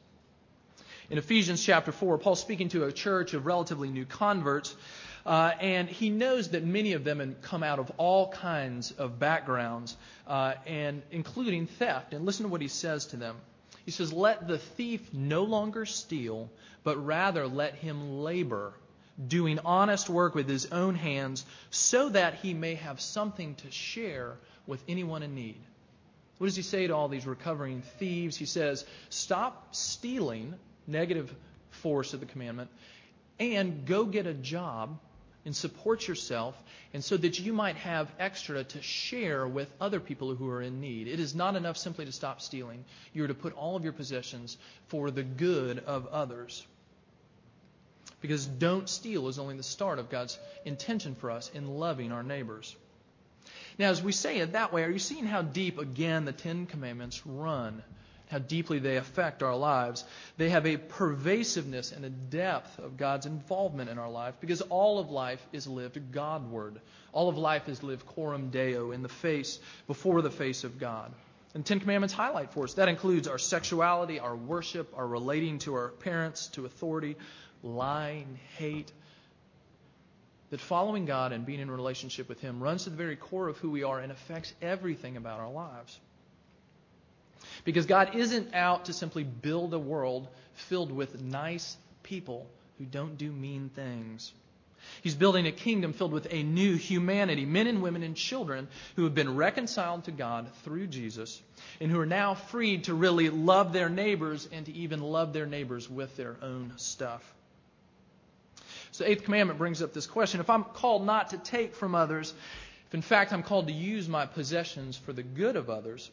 In 1.10 1.18
Ephesians 1.18 1.62
chapter 1.62 1.92
4, 1.92 2.18
Paul's 2.18 2.40
speaking 2.40 2.70
to 2.70 2.84
a 2.84 2.92
church 2.92 3.34
of 3.34 3.46
relatively 3.46 3.90
new 3.90 4.06
converts, 4.06 4.74
uh, 5.26 5.52
and 5.60 5.88
he 5.88 6.10
knows 6.10 6.50
that 6.50 6.64
many 6.64 6.92
of 6.92 7.04
them 7.04 7.36
come 7.40 7.62
out 7.62 7.78
of 7.78 7.90
all 7.96 8.28
kinds 8.28 8.90
of 8.92 9.18
backgrounds, 9.18 9.96
uh, 10.26 10.54
and 10.66 11.02
including 11.10 11.66
theft. 11.66 12.12
And 12.12 12.26
listen 12.26 12.44
to 12.44 12.50
what 12.50 12.60
he 12.60 12.68
says 12.68 13.06
to 13.06 13.16
them. 13.16 13.36
He 13.84 13.90
says, 13.90 14.12
Let 14.12 14.46
the 14.46 14.58
thief 14.58 15.12
no 15.12 15.44
longer 15.44 15.86
steal, 15.86 16.50
but 16.82 17.04
rather 17.04 17.46
let 17.46 17.74
him 17.74 18.18
labor 18.20 18.74
doing 19.28 19.60
honest 19.64 20.10
work 20.10 20.34
with 20.34 20.48
his 20.48 20.66
own 20.66 20.94
hands, 20.94 21.46
so 21.70 22.08
that 22.08 22.34
he 22.34 22.52
may 22.52 22.74
have 22.74 23.00
something 23.00 23.54
to 23.54 23.70
share 23.70 24.36
with 24.66 24.82
anyone 24.88 25.22
in 25.22 25.34
need. 25.34 25.60
What 26.38 26.48
does 26.48 26.56
he 26.56 26.62
say 26.62 26.86
to 26.86 26.94
all 26.94 27.08
these 27.08 27.26
recovering 27.26 27.82
thieves? 27.98 28.36
He 28.36 28.44
says, 28.44 28.84
Stop 29.08 29.74
stealing, 29.74 30.54
negative 30.86 31.34
force 31.70 32.12
of 32.12 32.20
the 32.20 32.26
commandment, 32.26 32.70
and 33.38 33.86
go 33.86 34.04
get 34.04 34.26
a 34.26 34.34
job 34.34 34.98
and 35.44 35.54
support 35.54 36.06
yourself, 36.08 36.54
and 36.92 37.04
so 37.04 37.16
that 37.16 37.38
you 37.38 37.52
might 37.52 37.76
have 37.76 38.10
extra 38.18 38.64
to 38.64 38.82
share 38.82 39.46
with 39.46 39.68
other 39.80 40.00
people 40.00 40.34
who 40.34 40.48
are 40.48 40.62
in 40.62 40.80
need. 40.80 41.06
It 41.06 41.20
is 41.20 41.34
not 41.34 41.56
enough 41.56 41.76
simply 41.76 42.06
to 42.06 42.12
stop 42.12 42.40
stealing. 42.40 42.84
You 43.12 43.24
are 43.24 43.28
to 43.28 43.34
put 43.34 43.54
all 43.54 43.76
of 43.76 43.84
your 43.84 43.92
possessions 43.92 44.56
for 44.88 45.10
the 45.10 45.22
good 45.22 45.80
of 45.80 46.06
others. 46.06 46.66
Because 48.20 48.46
don't 48.46 48.88
steal 48.88 49.28
is 49.28 49.38
only 49.38 49.56
the 49.56 49.62
start 49.62 49.98
of 49.98 50.08
God's 50.08 50.38
intention 50.64 51.14
for 51.14 51.30
us 51.30 51.50
in 51.52 51.68
loving 51.68 52.10
our 52.10 52.22
neighbors. 52.22 52.74
Now, 53.78 53.90
as 53.90 54.02
we 54.02 54.12
say 54.12 54.38
it 54.38 54.52
that 54.52 54.72
way, 54.72 54.84
are 54.84 54.90
you 54.90 54.98
seeing 54.98 55.26
how 55.26 55.42
deep, 55.42 55.78
again, 55.78 56.24
the 56.24 56.32
Ten 56.32 56.64
Commandments 56.64 57.26
run? 57.26 57.82
How 58.34 58.40
deeply 58.40 58.80
they 58.80 58.96
affect 58.96 59.44
our 59.44 59.54
lives. 59.54 60.04
They 60.38 60.50
have 60.50 60.66
a 60.66 60.76
pervasiveness 60.76 61.92
and 61.92 62.04
a 62.04 62.10
depth 62.10 62.80
of 62.80 62.96
God's 62.96 63.26
involvement 63.26 63.90
in 63.90 63.96
our 63.96 64.10
life 64.10 64.34
because 64.40 64.60
all 64.60 64.98
of 64.98 65.08
life 65.08 65.40
is 65.52 65.68
lived 65.68 66.10
Godward. 66.10 66.80
All 67.12 67.28
of 67.28 67.38
life 67.38 67.68
is 67.68 67.84
lived 67.84 68.06
coram 68.06 68.50
deo, 68.50 68.90
in 68.90 69.02
the 69.02 69.08
face, 69.08 69.60
before 69.86 70.20
the 70.20 70.32
face 70.32 70.64
of 70.64 70.80
God. 70.80 71.12
And 71.54 71.64
Ten 71.64 71.78
Commandments 71.78 72.12
highlight 72.12 72.52
for 72.52 72.64
us. 72.64 72.74
That 72.74 72.88
includes 72.88 73.28
our 73.28 73.38
sexuality, 73.38 74.18
our 74.18 74.34
worship, 74.34 74.92
our 74.96 75.06
relating 75.06 75.60
to 75.60 75.74
our 75.74 75.90
parents, 75.90 76.48
to 76.54 76.66
authority, 76.66 77.14
lying, 77.62 78.40
hate. 78.56 78.90
That 80.50 80.60
following 80.60 81.06
God 81.06 81.30
and 81.30 81.46
being 81.46 81.60
in 81.60 81.70
relationship 81.70 82.28
with 82.28 82.40
Him 82.40 82.60
runs 82.60 82.82
to 82.82 82.90
the 82.90 82.96
very 82.96 83.14
core 83.14 83.46
of 83.46 83.58
who 83.58 83.70
we 83.70 83.84
are 83.84 84.00
and 84.00 84.10
affects 84.10 84.52
everything 84.60 85.16
about 85.16 85.38
our 85.38 85.52
lives. 85.52 86.00
Because 87.64 87.86
God 87.86 88.14
isn't 88.14 88.54
out 88.54 88.86
to 88.86 88.92
simply 88.92 89.24
build 89.24 89.72
a 89.74 89.78
world 89.78 90.28
filled 90.54 90.92
with 90.92 91.20
nice 91.20 91.76
people 92.02 92.46
who 92.78 92.84
don't 92.84 93.16
do 93.16 93.32
mean 93.32 93.70
things. 93.74 94.32
He's 95.02 95.14
building 95.14 95.46
a 95.46 95.52
kingdom 95.52 95.94
filled 95.94 96.12
with 96.12 96.26
a 96.30 96.42
new 96.42 96.76
humanity, 96.76 97.46
men 97.46 97.66
and 97.66 97.82
women 97.82 98.02
and 98.02 98.14
children 98.14 98.68
who 98.96 99.04
have 99.04 99.14
been 99.14 99.36
reconciled 99.36 100.04
to 100.04 100.10
God 100.10 100.50
through 100.62 100.88
Jesus 100.88 101.40
and 101.80 101.90
who 101.90 101.98
are 102.00 102.06
now 102.06 102.34
freed 102.34 102.84
to 102.84 102.94
really 102.94 103.30
love 103.30 103.72
their 103.72 103.88
neighbors 103.88 104.48
and 104.52 104.66
to 104.66 104.72
even 104.72 105.00
love 105.00 105.32
their 105.32 105.46
neighbors 105.46 105.88
with 105.88 106.16
their 106.16 106.36
own 106.42 106.74
stuff. 106.76 107.22
So, 108.92 109.04
the 109.04 109.10
eighth 109.10 109.24
commandment 109.24 109.58
brings 109.58 109.82
up 109.82 109.92
this 109.92 110.06
question. 110.06 110.40
If 110.40 110.50
I'm 110.50 110.64
called 110.64 111.04
not 111.04 111.30
to 111.30 111.38
take 111.38 111.74
from 111.74 111.94
others, 111.94 112.32
if 112.86 112.94
in 112.94 113.02
fact 113.02 113.32
I'm 113.32 113.42
called 113.42 113.66
to 113.66 113.72
use 113.72 114.08
my 114.08 114.26
possessions 114.26 114.96
for 114.96 115.12
the 115.12 115.22
good 115.22 115.56
of 115.56 115.68
others, 115.68 116.10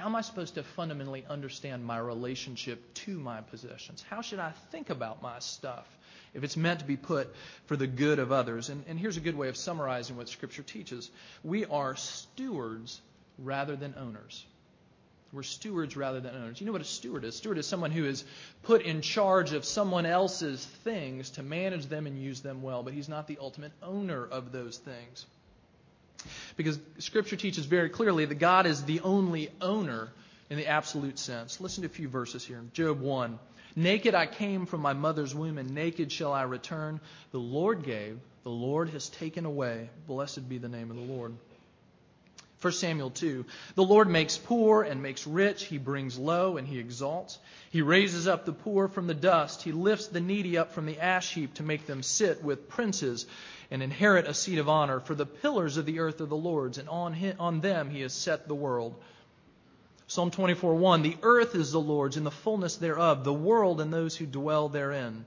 how 0.00 0.06
am 0.06 0.16
I 0.16 0.22
supposed 0.22 0.54
to 0.54 0.62
fundamentally 0.62 1.26
understand 1.28 1.84
my 1.84 1.98
relationship 1.98 2.94
to 2.94 3.18
my 3.18 3.42
possessions? 3.42 4.02
How 4.08 4.22
should 4.22 4.38
I 4.38 4.52
think 4.72 4.88
about 4.88 5.20
my 5.20 5.40
stuff 5.40 5.86
if 6.32 6.42
it's 6.42 6.56
meant 6.56 6.80
to 6.80 6.86
be 6.86 6.96
put 6.96 7.34
for 7.66 7.76
the 7.76 7.86
good 7.86 8.18
of 8.18 8.32
others? 8.32 8.70
And, 8.70 8.82
and 8.88 8.98
here's 8.98 9.18
a 9.18 9.20
good 9.20 9.36
way 9.36 9.48
of 9.48 9.58
summarizing 9.58 10.16
what 10.16 10.30
Scripture 10.30 10.62
teaches 10.62 11.10
we 11.44 11.66
are 11.66 11.96
stewards 11.96 12.98
rather 13.38 13.76
than 13.76 13.94
owners. 13.98 14.46
We're 15.34 15.42
stewards 15.42 15.98
rather 15.98 16.18
than 16.18 16.34
owners. 16.34 16.60
You 16.60 16.66
know 16.66 16.72
what 16.72 16.80
a 16.80 16.84
steward 16.84 17.24
is? 17.24 17.34
A 17.34 17.38
steward 17.38 17.58
is 17.58 17.66
someone 17.66 17.90
who 17.90 18.06
is 18.06 18.24
put 18.62 18.80
in 18.80 19.02
charge 19.02 19.52
of 19.52 19.66
someone 19.66 20.06
else's 20.06 20.64
things 20.82 21.28
to 21.32 21.42
manage 21.42 21.86
them 21.86 22.06
and 22.06 22.18
use 22.18 22.40
them 22.40 22.62
well, 22.62 22.82
but 22.82 22.94
he's 22.94 23.08
not 23.08 23.26
the 23.26 23.36
ultimate 23.38 23.72
owner 23.82 24.24
of 24.24 24.50
those 24.50 24.78
things. 24.78 25.26
Because 26.56 26.78
Scripture 26.98 27.36
teaches 27.36 27.64
very 27.64 27.88
clearly 27.88 28.24
that 28.24 28.36
God 28.36 28.66
is 28.66 28.84
the 28.84 29.00
only 29.00 29.50
owner 29.60 30.10
in 30.48 30.56
the 30.56 30.66
absolute 30.66 31.18
sense. 31.18 31.60
Listen 31.60 31.82
to 31.82 31.86
a 31.86 31.92
few 31.92 32.08
verses 32.08 32.44
here. 32.44 32.62
Job 32.72 33.00
1. 33.00 33.38
Naked 33.76 34.14
I 34.14 34.26
came 34.26 34.66
from 34.66 34.80
my 34.80 34.92
mother's 34.92 35.34
womb, 35.34 35.58
and 35.58 35.70
naked 35.70 36.10
shall 36.10 36.32
I 36.32 36.42
return. 36.42 37.00
The 37.30 37.38
Lord 37.38 37.84
gave, 37.84 38.18
the 38.42 38.50
Lord 38.50 38.90
has 38.90 39.08
taken 39.08 39.44
away. 39.44 39.90
Blessed 40.06 40.48
be 40.48 40.58
the 40.58 40.68
name 40.68 40.90
of 40.90 40.96
the 40.96 41.02
Lord. 41.02 41.34
1 42.60 42.72
Samuel 42.74 43.10
2. 43.10 43.46
The 43.74 43.82
Lord 43.82 44.08
makes 44.08 44.36
poor 44.36 44.82
and 44.82 45.02
makes 45.02 45.26
rich. 45.26 45.64
He 45.64 45.78
brings 45.78 46.18
low 46.18 46.58
and 46.58 46.68
he 46.68 46.78
exalts. 46.78 47.38
He 47.70 47.80
raises 47.80 48.28
up 48.28 48.44
the 48.44 48.52
poor 48.52 48.88
from 48.88 49.06
the 49.06 49.14
dust. 49.14 49.62
He 49.62 49.72
lifts 49.72 50.08
the 50.08 50.20
needy 50.20 50.58
up 50.58 50.72
from 50.72 50.84
the 50.84 50.98
ash 50.98 51.32
heap 51.32 51.54
to 51.54 51.62
make 51.62 51.86
them 51.86 52.02
sit 52.02 52.44
with 52.44 52.68
princes 52.68 53.24
and 53.70 53.82
inherit 53.82 54.26
a 54.26 54.34
seat 54.34 54.58
of 54.58 54.68
honor. 54.68 55.00
For 55.00 55.14
the 55.14 55.26
pillars 55.26 55.76
of 55.76 55.86
the 55.86 56.00
earth 56.00 56.20
are 56.20 56.26
the 56.26 56.36
Lord's, 56.36 56.78
and 56.78 56.88
on, 56.88 57.12
him, 57.12 57.36
on 57.38 57.60
them 57.60 57.90
he 57.90 58.00
has 58.00 58.12
set 58.12 58.48
the 58.48 58.54
world. 58.54 58.94
Psalm 60.06 60.30
24:1 60.30 61.02
The 61.02 61.16
earth 61.22 61.54
is 61.54 61.70
the 61.70 61.80
Lord's 61.80 62.16
and 62.16 62.26
the 62.26 62.30
fullness 62.32 62.76
thereof, 62.76 63.22
the 63.22 63.32
world 63.32 63.80
and 63.80 63.92
those 63.92 64.16
who 64.16 64.26
dwell 64.26 64.68
therein. 64.68 65.24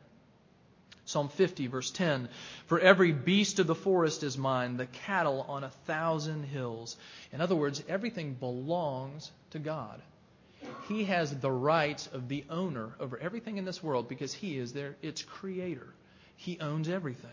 Psalm 1.05 1.29
50, 1.29 1.67
verse 1.67 1.91
10 1.91 2.29
For 2.67 2.79
every 2.79 3.11
beast 3.11 3.59
of 3.59 3.67
the 3.67 3.75
forest 3.75 4.23
is 4.23 4.37
mine, 4.37 4.77
the 4.77 4.85
cattle 4.85 5.45
on 5.47 5.63
a 5.63 5.69
thousand 5.69 6.43
hills. 6.43 6.97
In 7.31 7.41
other 7.41 7.55
words, 7.55 7.83
everything 7.87 8.33
belongs 8.33 9.31
to 9.51 9.59
God. 9.59 10.01
He 10.87 11.05
has 11.05 11.37
the 11.37 11.51
rights 11.51 12.07
of 12.07 12.29
the 12.29 12.45
owner 12.49 12.93
over 12.99 13.17
everything 13.17 13.57
in 13.57 13.65
this 13.65 13.83
world 13.83 14.07
because 14.07 14.33
He 14.33 14.57
is 14.57 14.73
there, 14.73 14.95
its 15.01 15.21
creator. 15.21 15.93
He 16.37 16.59
owns 16.59 16.87
everything. 16.87 17.31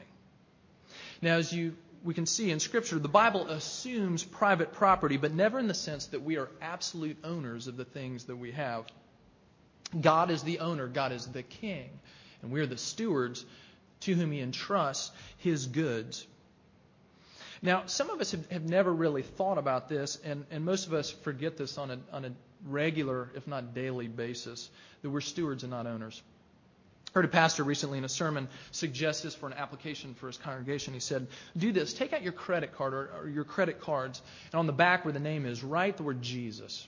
Now, 1.22 1.36
as 1.36 1.52
you 1.52 1.76
we 2.02 2.14
can 2.14 2.24
see 2.24 2.50
in 2.50 2.60
Scripture, 2.60 2.98
the 2.98 3.08
Bible 3.08 3.48
assumes 3.48 4.24
private 4.24 4.72
property, 4.72 5.18
but 5.18 5.34
never 5.34 5.58
in 5.58 5.66
the 5.66 5.74
sense 5.74 6.06
that 6.06 6.22
we 6.22 6.38
are 6.38 6.48
absolute 6.62 7.18
owners 7.24 7.66
of 7.66 7.76
the 7.76 7.84
things 7.84 8.24
that 8.24 8.36
we 8.36 8.52
have. 8.52 8.86
God 10.00 10.30
is 10.30 10.42
the 10.42 10.60
owner, 10.60 10.86
God 10.88 11.12
is 11.12 11.26
the 11.26 11.42
king 11.42 11.90
and 12.42 12.50
we 12.50 12.60
are 12.60 12.66
the 12.66 12.76
stewards 12.76 13.44
to 14.00 14.14
whom 14.14 14.32
he 14.32 14.40
entrusts 14.40 15.10
his 15.38 15.66
goods. 15.66 16.26
Now, 17.62 17.84
some 17.86 18.08
of 18.08 18.20
us 18.20 18.30
have, 18.30 18.50
have 18.50 18.64
never 18.64 18.92
really 18.92 19.22
thought 19.22 19.58
about 19.58 19.88
this, 19.88 20.18
and, 20.24 20.46
and 20.50 20.64
most 20.64 20.86
of 20.86 20.94
us 20.94 21.10
forget 21.10 21.58
this 21.58 21.76
on 21.76 21.90
a, 21.90 21.98
on 22.10 22.24
a 22.24 22.32
regular, 22.64 23.30
if 23.34 23.46
not 23.46 23.74
daily 23.74 24.08
basis, 24.08 24.70
that 25.02 25.10
we're 25.10 25.20
stewards 25.20 25.62
and 25.62 25.70
not 25.70 25.86
owners. 25.86 26.22
Heard 27.12 27.24
a 27.24 27.28
pastor 27.28 27.64
recently 27.64 27.98
in 27.98 28.04
a 28.04 28.08
sermon 28.08 28.48
suggest 28.70 29.24
this 29.24 29.34
for 29.34 29.46
an 29.46 29.54
application 29.54 30.14
for 30.14 30.28
his 30.28 30.36
congregation. 30.36 30.94
He 30.94 31.00
said, 31.00 31.26
Do 31.56 31.72
this. 31.72 31.92
Take 31.92 32.12
out 32.12 32.22
your 32.22 32.32
credit 32.32 32.76
card 32.76 32.94
or, 32.94 33.10
or 33.22 33.28
your 33.28 33.44
credit 33.44 33.80
cards, 33.80 34.22
and 34.52 34.58
on 34.58 34.66
the 34.66 34.72
back 34.72 35.04
where 35.04 35.12
the 35.12 35.20
name 35.20 35.44
is, 35.44 35.64
write 35.64 35.96
the 35.96 36.04
word 36.04 36.22
Jesus. 36.22 36.86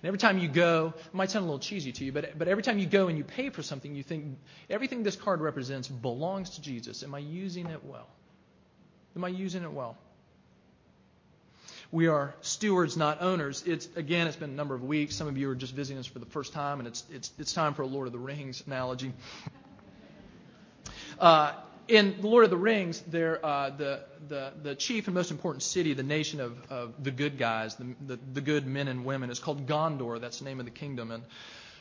And 0.00 0.08
every 0.08 0.18
time 0.18 0.38
you 0.38 0.48
go, 0.48 0.94
it 0.96 1.14
might 1.14 1.30
sound 1.30 1.44
a 1.44 1.46
little 1.46 1.58
cheesy 1.58 1.92
to 1.92 2.04
you, 2.04 2.12
but, 2.12 2.38
but 2.38 2.46
every 2.46 2.62
time 2.62 2.78
you 2.78 2.86
go 2.86 3.08
and 3.08 3.18
you 3.18 3.24
pay 3.24 3.50
for 3.50 3.62
something, 3.62 3.94
you 3.94 4.02
think 4.02 4.38
everything 4.70 5.02
this 5.02 5.16
card 5.16 5.40
represents 5.40 5.88
belongs 5.88 6.50
to 6.50 6.60
Jesus. 6.60 7.02
Am 7.02 7.14
I 7.14 7.18
using 7.18 7.66
it 7.66 7.84
well? 7.84 8.08
Am 9.16 9.24
I 9.24 9.28
using 9.28 9.62
it 9.62 9.72
well? 9.72 9.96
We 11.94 12.08
are 12.08 12.34
stewards, 12.40 12.96
not 12.96 13.22
owners. 13.22 13.62
It's 13.64 13.88
again, 13.94 14.26
it's 14.26 14.34
been 14.34 14.50
a 14.50 14.54
number 14.54 14.74
of 14.74 14.82
weeks. 14.82 15.14
Some 15.14 15.28
of 15.28 15.38
you 15.38 15.48
are 15.50 15.54
just 15.54 15.72
visiting 15.72 16.00
us 16.00 16.06
for 16.06 16.18
the 16.18 16.26
first 16.26 16.52
time, 16.52 16.80
and 16.80 16.88
it's 16.88 17.04
it's 17.08 17.30
it's 17.38 17.52
time 17.52 17.72
for 17.72 17.82
a 17.82 17.86
Lord 17.86 18.08
of 18.08 18.12
the 18.12 18.18
Rings 18.18 18.64
analogy. 18.66 19.12
Uh, 21.20 21.52
in 21.86 22.20
the 22.20 22.26
Lord 22.26 22.42
of 22.42 22.50
the 22.50 22.56
Rings, 22.56 23.00
there 23.02 23.38
uh, 23.46 23.70
the 23.70 24.00
the 24.26 24.52
the 24.60 24.74
chief 24.74 25.06
and 25.06 25.14
most 25.14 25.30
important 25.30 25.62
city, 25.62 25.94
the 25.94 26.02
nation 26.02 26.40
of, 26.40 26.60
of 26.68 27.04
the 27.04 27.12
good 27.12 27.38
guys, 27.38 27.76
the, 27.76 27.94
the 28.04 28.18
the 28.32 28.40
good 28.40 28.66
men 28.66 28.88
and 28.88 29.04
women, 29.04 29.30
is 29.30 29.38
called 29.38 29.68
Gondor. 29.68 30.20
That's 30.20 30.40
the 30.40 30.46
name 30.46 30.58
of 30.58 30.66
the 30.66 30.72
kingdom, 30.72 31.12
and 31.12 31.22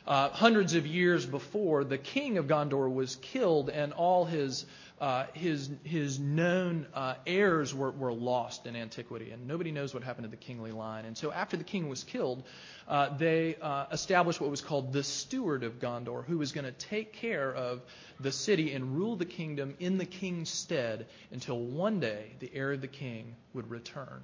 uh, 0.06 0.30
hundreds 0.30 0.74
of 0.74 0.86
years 0.86 1.26
before, 1.26 1.84
the 1.84 1.98
king 1.98 2.38
of 2.38 2.48
Gondor 2.48 2.94
was 2.94 3.16
killed, 3.18 3.70
and 3.70 3.94
all 3.94 4.26
his 4.26 4.66
uh, 5.00 5.26
his 5.34 5.70
his 5.84 6.20
known 6.20 6.88
uh, 6.94 7.16
heirs 7.28 7.74
were, 7.74 7.92
were 7.92 8.14
lost 8.14 8.66
in 8.66 8.76
antiquity, 8.76 9.32
and 9.32 9.48
nobody 9.48 9.72
knows 9.72 9.94
what 9.94 10.04
happened 10.04 10.24
to 10.24 10.30
the 10.30 10.38
kingly 10.38 10.72
line. 10.72 11.04
And 11.06 11.18
so, 11.18 11.32
after 11.32 11.58
the 11.58 11.64
king 11.64 11.90
was 11.90 12.04
killed, 12.04 12.44
uh, 12.88 13.18
they 13.18 13.56
uh, 13.62 13.88
established 13.92 14.40
what 14.40 14.50
was 14.50 14.62
called 14.62 14.94
the 14.94 15.04
steward 15.04 15.64
of 15.64 15.80
Gondor, 15.80 16.24
who 16.26 16.38
was 16.38 16.52
going 16.52 16.66
to 16.66 16.72
take 16.72 17.14
care 17.14 17.54
of 17.54 17.82
the 18.20 18.32
city 18.32 18.74
and 18.74 18.96
rule 18.96 19.16
the 19.16 19.26
kingdom 19.26 19.76
in 19.80 19.98
the 19.98 20.06
king's 20.06 20.50
stead 20.50 21.08
until 21.32 21.60
one 21.60 22.00
day 22.00 22.32
the 22.40 22.50
heir 22.54 22.74
of 22.74 22.82
the 22.82 22.88
king 22.88 23.36
would 23.54 23.70
return. 23.70 24.22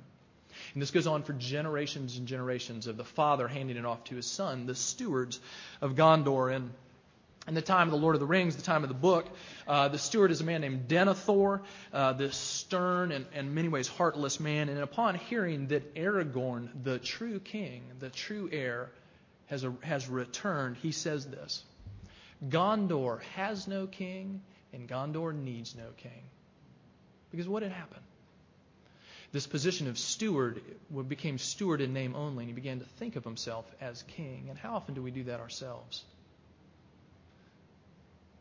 And 0.74 0.82
this 0.82 0.92
goes 0.92 1.08
on 1.08 1.24
for 1.24 1.34
generations 1.34 2.18
and 2.18 2.28
generations 2.28 2.88
of 2.88 2.98
the 2.98 3.04
father 3.04 3.48
handing 3.48 3.78
it 3.78 3.86
off 3.86 4.04
to 4.06 4.16
his 4.16 4.26
son, 4.26 4.66
the 4.66 4.76
stewards 4.76 5.40
of 5.82 5.96
Gondor. 5.96 6.54
And 6.54 6.72
in 7.48 7.56
the 7.56 7.62
time 7.62 7.88
of 7.88 7.92
the 7.92 7.98
Lord 7.98 8.16
of 8.16 8.20
the 8.20 8.28
Rings, 8.28 8.56
the 8.56 8.62
time 8.62 8.84
of 8.84 8.90
the 8.90 8.96
book, 8.96 9.28
uh, 9.68 9.88
the 9.88 9.98
steward 9.98 10.30
is 10.32 10.42
a 10.42 10.44
man 10.44 10.62
named 10.62 10.88
Denethor, 10.88 11.62
uh, 11.92 12.14
this 12.14 12.36
stern 12.36 13.12
and, 13.12 13.26
in 13.34 13.54
many 13.54 13.68
ways, 13.68 13.88
heartless 13.88 14.40
man. 14.40 14.70
And 14.70 14.80
upon 14.80 15.16
hearing 15.16 15.68
that 15.68 15.96
Aragorn, 15.96 16.70
the 16.84 17.00
true 17.00 17.40
king, 17.40 17.84
the 18.00 18.10
true 18.10 18.50
heir, 18.52 18.92
has, 19.48 19.64
a, 19.64 19.74
has 19.82 20.08
returned, 20.08 20.78
he 20.78 20.92
says 20.92 21.26
this 21.26 21.64
Gondor 22.48 23.22
has 23.36 23.68
no 23.68 23.88
king, 23.88 24.42
and 24.72 24.88
Gondor 24.88 25.34
needs 25.34 25.76
no 25.76 25.90
king. 25.98 26.22
Because 27.32 27.48
what 27.48 27.64
had 27.64 27.72
happened? 27.72 28.02
This 29.32 29.46
position 29.46 29.88
of 29.88 29.98
steward 29.98 30.62
became 31.08 31.38
steward 31.38 31.82
in 31.82 31.94
name 31.94 32.16
only, 32.16 32.44
and 32.44 32.50
he 32.50 32.54
began 32.54 32.80
to 32.80 32.86
think 32.86 33.16
of 33.16 33.24
himself 33.24 33.66
as 33.80 34.04
king. 34.04 34.48
And 34.50 34.58
how 34.58 34.76
often 34.76 34.96
do 34.96 35.02
we 35.02 35.12
do 35.12 35.26
that 35.26 35.40
ourselves? 35.40 36.04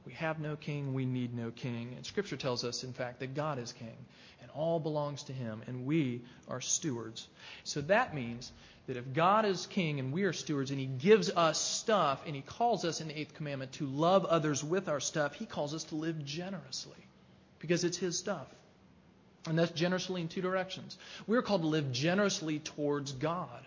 We 0.06 0.14
have 0.14 0.40
no 0.40 0.56
king, 0.56 0.94
we 0.94 1.04
need 1.04 1.34
no 1.34 1.50
king. 1.50 1.92
And 1.94 2.06
Scripture 2.06 2.38
tells 2.38 2.64
us, 2.64 2.84
in 2.84 2.94
fact, 2.94 3.20
that 3.20 3.34
God 3.34 3.58
is 3.58 3.72
king, 3.72 3.96
and 4.40 4.50
all 4.52 4.80
belongs 4.80 5.24
to 5.24 5.34
him, 5.34 5.62
and 5.66 5.84
we 5.84 6.22
are 6.48 6.62
stewards. 6.62 7.28
So 7.64 7.82
that 7.82 8.14
means 8.14 8.50
that 8.86 8.96
if 8.96 9.12
God 9.12 9.44
is 9.44 9.66
king 9.66 10.00
and 10.00 10.10
we 10.10 10.22
are 10.22 10.32
stewards, 10.32 10.70
and 10.70 10.80
he 10.80 10.86
gives 10.86 11.28
us 11.28 11.60
stuff, 11.60 12.22
and 12.26 12.34
he 12.34 12.40
calls 12.40 12.86
us 12.86 13.02
in 13.02 13.08
the 13.08 13.20
eighth 13.20 13.34
commandment 13.34 13.72
to 13.72 13.84
love 13.84 14.24
others 14.24 14.64
with 14.64 14.88
our 14.88 15.00
stuff, 15.00 15.34
he 15.34 15.44
calls 15.44 15.74
us 15.74 15.84
to 15.84 15.96
live 15.96 16.24
generously 16.24 16.96
because 17.58 17.84
it's 17.84 17.98
his 17.98 18.18
stuff. 18.18 18.46
And 19.46 19.58
that's 19.58 19.72
generously 19.72 20.20
in 20.20 20.28
two 20.28 20.42
directions. 20.42 20.96
We're 21.26 21.42
called 21.42 21.62
to 21.62 21.68
live 21.68 21.92
generously 21.92 22.58
towards 22.58 23.12
God. 23.12 23.66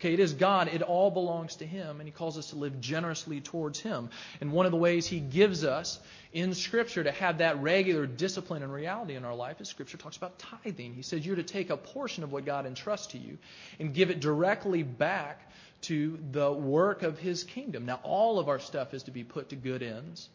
Okay, 0.00 0.12
it 0.12 0.20
is 0.20 0.34
God, 0.34 0.68
it 0.68 0.82
all 0.82 1.10
belongs 1.10 1.56
to 1.56 1.66
Him, 1.66 2.00
and 2.00 2.08
He 2.08 2.12
calls 2.12 2.36
us 2.36 2.50
to 2.50 2.56
live 2.56 2.80
generously 2.80 3.40
towards 3.40 3.78
Him. 3.78 4.10
And 4.40 4.52
one 4.52 4.66
of 4.66 4.72
the 4.72 4.78
ways 4.78 5.06
He 5.06 5.20
gives 5.20 5.64
us 5.64 5.98
in 6.32 6.52
Scripture 6.52 7.04
to 7.04 7.12
have 7.12 7.38
that 7.38 7.62
regular 7.62 8.06
discipline 8.06 8.62
and 8.62 8.72
reality 8.72 9.14
in 9.14 9.24
our 9.24 9.36
life 9.36 9.60
is 9.60 9.68
Scripture 9.68 9.96
talks 9.96 10.16
about 10.16 10.38
tithing. 10.38 10.94
He 10.94 11.02
says 11.02 11.24
you're 11.24 11.36
to 11.36 11.44
take 11.44 11.70
a 11.70 11.76
portion 11.76 12.24
of 12.24 12.32
what 12.32 12.44
God 12.44 12.66
entrusts 12.66 13.08
to 13.08 13.18
you 13.18 13.38
and 13.78 13.94
give 13.94 14.10
it 14.10 14.20
directly 14.20 14.82
back 14.82 15.50
to 15.82 16.18
the 16.32 16.50
work 16.52 17.02
of 17.02 17.18
His 17.18 17.44
kingdom. 17.44 17.86
Now, 17.86 18.00
all 18.02 18.38
of 18.38 18.48
our 18.48 18.58
stuff 18.58 18.94
is 18.94 19.04
to 19.04 19.10
be 19.10 19.22
put 19.22 19.50
to 19.50 19.56
good 19.56 19.82
ends. 19.82 20.28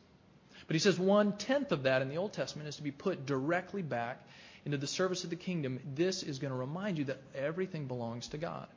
But 0.67 0.75
He 0.75 0.79
says 0.79 0.97
one 0.97 1.33
tenth 1.33 1.73
of 1.73 1.83
that 1.83 2.01
in 2.01 2.07
the 2.07 2.17
Old 2.17 2.31
Testament 2.31 2.69
is 2.69 2.77
to 2.77 2.83
be 2.83 2.91
put 2.91 3.25
directly 3.25 3.81
back 3.81 4.21
into 4.65 4.77
the 4.77 4.87
service 4.87 5.23
of 5.23 5.29
the 5.29 5.35
kingdom, 5.35 5.79
this 5.95 6.23
is 6.23 6.39
going 6.39 6.51
to 6.51 6.57
remind 6.57 6.97
you 6.97 7.05
that 7.05 7.21
everything 7.35 7.85
belongs 7.85 8.27
to 8.29 8.37
God. 8.37 8.67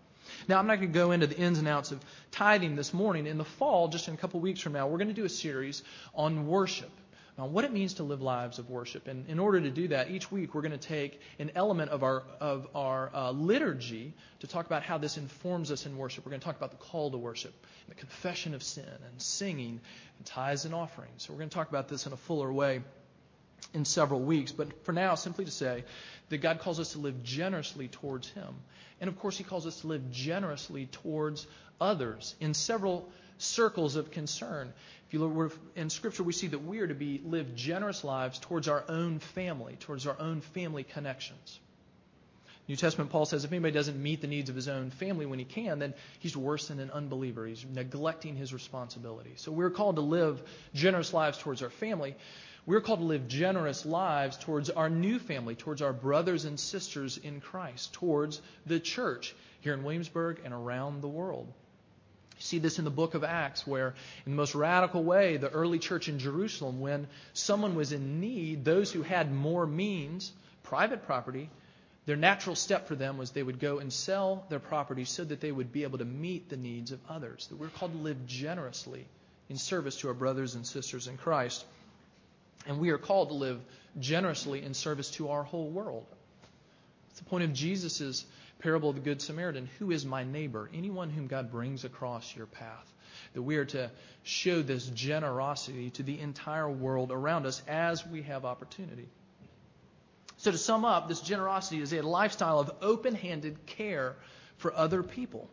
Now, 0.49 0.59
I'm 0.59 0.67
not 0.67 0.77
going 0.77 0.93
to 0.93 0.99
go 0.99 1.11
into 1.13 1.27
the 1.27 1.37
ins 1.37 1.59
and 1.59 1.69
outs 1.69 1.91
of 1.91 2.01
tithing 2.31 2.77
this 2.77 2.95
morning. 2.95 3.27
In 3.27 3.39
the 3.39 3.45
fall, 3.45 3.89
just 3.89 4.09
in 4.09 4.15
a 4.15 4.17
couple 4.17 4.41
weeks 4.41 4.61
from 4.61 4.73
now, 4.73 4.87
we're 4.87 4.99
going 4.99 5.09
to 5.09 5.15
do 5.15 5.25
a 5.25 5.29
series 5.29 5.83
on 6.15 6.47
worship. 6.47 6.91
On 7.39 7.55
what 7.55 7.65
it 7.65 7.73
means 7.73 7.95
to 7.95 8.03
live 8.03 8.21
lives 8.21 8.59
of 8.59 8.69
worship. 8.69 9.09
And 9.09 9.27
in 9.27 9.39
order 9.39 9.59
to 9.59 9.71
do 9.71 9.89
that, 9.89 10.11
each 10.11 10.31
week 10.31 10.55
we're 10.55 10.61
going 10.61 10.79
to 10.79 10.79
take 10.79 11.19
an 11.39 11.51
element 11.55 11.91
of 11.91 12.03
our, 12.03 12.25
of 12.41 12.69
our 12.75 13.11
uh, 13.15 13.31
liturgy 13.31 14.13
to 14.41 14.47
talk 14.47 14.67
about 14.67 14.83
how 14.83 14.99
this 14.99 15.17
informs 15.17 15.73
us 15.73 15.87
in 15.87 15.97
worship. 15.97 16.27
We're 16.27 16.31
going 16.31 16.41
to 16.41 16.45
talk 16.45 16.59
about 16.59 16.73
the 16.73 16.77
call 16.77 17.11
to 17.11 17.17
worship, 17.17 17.55
the 17.89 17.95
confession 17.95 18.55
of 18.55 18.63
sin, 18.63 18.85
and 18.85 19.21
singing, 19.21 19.81
and 20.19 20.27
tithes 20.27 20.67
and 20.67 20.75
offerings. 20.75 21.23
So 21.23 21.33
we're 21.33 21.39
going 21.39 21.49
to 21.49 21.55
talk 21.55 21.71
about 21.71 21.89
this 21.89 22.05
in 22.07 22.13
a 22.13 22.19
fuller 22.19 22.53
way 22.53 22.83
in 23.75 23.85
several 23.85 24.21
weeks. 24.21 24.53
But 24.53 24.85
for 24.85 24.93
now, 24.93 25.15
simply 25.15 25.45
to 25.45 25.51
say 25.51 25.85
that 26.29 26.39
God 26.39 26.61
calls 26.61 26.81
us 26.81 26.93
to 26.93 26.99
live 26.99 27.23
generously 27.23 27.89
towards 27.89 28.29
Him. 28.31 28.55
And 29.01 29.09
of 29.09 29.19
course, 29.19 29.37
He 29.37 29.45
calls 29.45 29.67
us 29.67 29.81
to 29.81 29.87
live 29.87 30.11
generously 30.11 30.87
towards 30.87 31.47
others 31.81 32.35
in 32.41 32.55
several 32.55 33.09
circles 33.39 33.97
of 33.97 34.11
concern. 34.11 34.73
If 35.07 35.15
you 35.15 35.25
look 35.25 35.59
in 35.77 35.91
Scripture, 35.91 36.23
we 36.23 36.33
see 36.33 36.47
that 36.49 36.65
we 36.65 36.81
are 36.81 36.87
to 36.87 36.95
be 36.95 37.21
live 37.25 37.55
generous 37.55 38.05
lives 38.05 38.39
towards 38.39 38.69
our 38.69 38.85
own 38.89 39.19
family, 39.19 39.77
towards 39.81 40.07
our 40.07 40.17
own 40.19 40.41
family 40.41 40.85
connections. 40.85 41.61
New 42.69 42.77
Testament, 42.77 43.11
Paul 43.11 43.27
says 43.27 43.45
if 43.45 43.51
anybody 43.51 43.73
doesn't 43.73 44.01
meet 44.01 44.21
the 44.21 44.29
needs 44.29 44.49
of 44.49 44.55
his 44.55 44.69
own 44.69 44.91
family 44.91 45.27
when 45.27 45.41
he 45.41 45.45
can, 45.45 45.81
then 45.81 45.95
he's 46.21 46.37
worse 46.37 46.69
than 46.69 46.79
an 46.79 46.93
unbeliever. 46.93 47.45
He's 47.45 47.65
neglecting 47.65 48.37
his 48.37 48.55
responsibility. 48.55 49.33
So 49.37 49.51
we're 49.51 49.71
called 49.71 49.97
to 49.97 50.03
live 50.03 50.41
generous 50.73 51.13
lives 51.13 51.39
towards 51.39 51.63
our 51.63 51.71
family. 51.71 52.15
We're 52.65 52.81
called 52.81 53.01
to 53.01 53.05
live 53.05 53.27
generous 53.27 53.85
lives 53.85 54.37
towards 54.37 54.71
our 54.71 54.89
new 54.89 55.19
family, 55.19 55.57
towards 55.57 55.83
our 55.83 55.93
brothers 55.93 56.45
and 56.45 56.61
sisters 56.61 57.19
in 57.19 57.41
Christ, 57.41 57.93
towards 57.93 58.41
the 58.67 58.79
church 58.79 59.35
here 59.61 59.75
in 59.75 59.83
Williamsburg 59.83 60.41
and 60.45 60.55
around 60.55 61.01
the 61.01 61.09
world. 61.09 61.53
You 62.37 62.43
see 62.43 62.59
this 62.61 62.79
in 62.79 62.85
the 62.85 62.91
book 62.91 63.15
of 63.15 63.25
Acts, 63.25 63.67
where, 63.67 63.95
in 64.27 64.33
the 64.33 64.37
most 64.37 64.55
radical 64.55 65.03
way, 65.03 65.39
the 65.39 65.51
early 65.51 65.81
church 65.81 66.09
in 66.09 66.21
Jerusalem, 66.21 66.81
when 66.81 67.09
someone 67.33 67.75
was 67.75 67.91
in 67.91 68.21
need, 68.21 68.65
those 68.65 68.93
who 68.93 69.03
had 69.03 69.33
more 69.33 69.67
means, 69.67 70.33
private 70.63 71.05
property, 71.05 71.51
their 72.07 72.17
natural 72.17 72.57
step 72.57 72.87
for 72.87 72.95
them 72.95 73.19
was 73.19 73.31
they 73.31 73.43
would 73.43 73.61
go 73.61 73.79
and 73.79 73.93
sell 73.93 74.45
their 74.49 74.59
property 74.59 75.05
so 75.05 75.25
that 75.25 75.41
they 75.41 75.53
would 75.53 75.73
be 75.73 75.83
able 75.83 75.99
to 75.99 76.05
meet 76.05 76.49
the 76.49 76.57
needs 76.57 76.93
of 76.93 77.01
others. 77.09 77.47
That 77.49 77.57
we're 77.57 77.69
called 77.69 77.93
to 77.93 77.99
live 77.99 78.27
generously 78.27 79.07
in 79.49 79.57
service 79.57 79.97
to 79.99 80.09
our 80.09 80.15
brothers 80.15 80.55
and 80.55 80.67
sisters 80.67 81.07
in 81.09 81.17
Christ. 81.17 81.65
And 82.67 82.79
we 82.79 82.91
are 82.91 82.99
called 82.99 83.29
to 83.29 83.35
live 83.35 83.61
generously 83.99 84.63
in 84.63 84.75
service 84.75 85.11
to 85.13 85.31
our 85.31 85.43
whole 85.43 85.69
world. 85.69 86.07
It's 87.11 87.19
the 87.19 87.25
point 87.25 87.45
of 87.45 87.53
Jesus' 87.53 88.25
parable 88.61 88.91
of 88.91 88.97
the 88.97 89.03
Good 89.03 89.21
Samaritan. 89.21 89.69
Who 89.79 89.91
is 89.91 90.07
my 90.07 90.25
neighbor? 90.25 90.71
Anyone 90.73 91.11
whom 91.11 91.27
God 91.27 91.51
brings 91.51 91.85
across 91.85 92.35
your 92.35 92.47
path. 92.47 92.93
That 93.35 93.43
we 93.43 93.57
are 93.57 93.65
to 93.67 93.91
show 94.23 94.63
this 94.63 94.87
generosity 94.87 95.91
to 95.91 96.03
the 96.03 96.19
entire 96.21 96.71
world 96.71 97.11
around 97.11 97.47
us 97.47 97.63
as 97.67 98.07
we 98.07 98.23
have 98.23 98.45
opportunity. 98.45 99.09
So, 100.39 100.51
to 100.51 100.59
sum 100.59 100.85
up, 100.85 101.09
this 101.09 101.21
generosity 101.21 101.81
is 101.81 101.93
a 101.93 102.03
lifestyle 102.03 102.59
of 102.59 102.71
open 102.81 103.15
handed 103.15 103.65
care 103.67 104.17
for 104.57 104.75
other 104.75 105.03
people. 105.03 105.49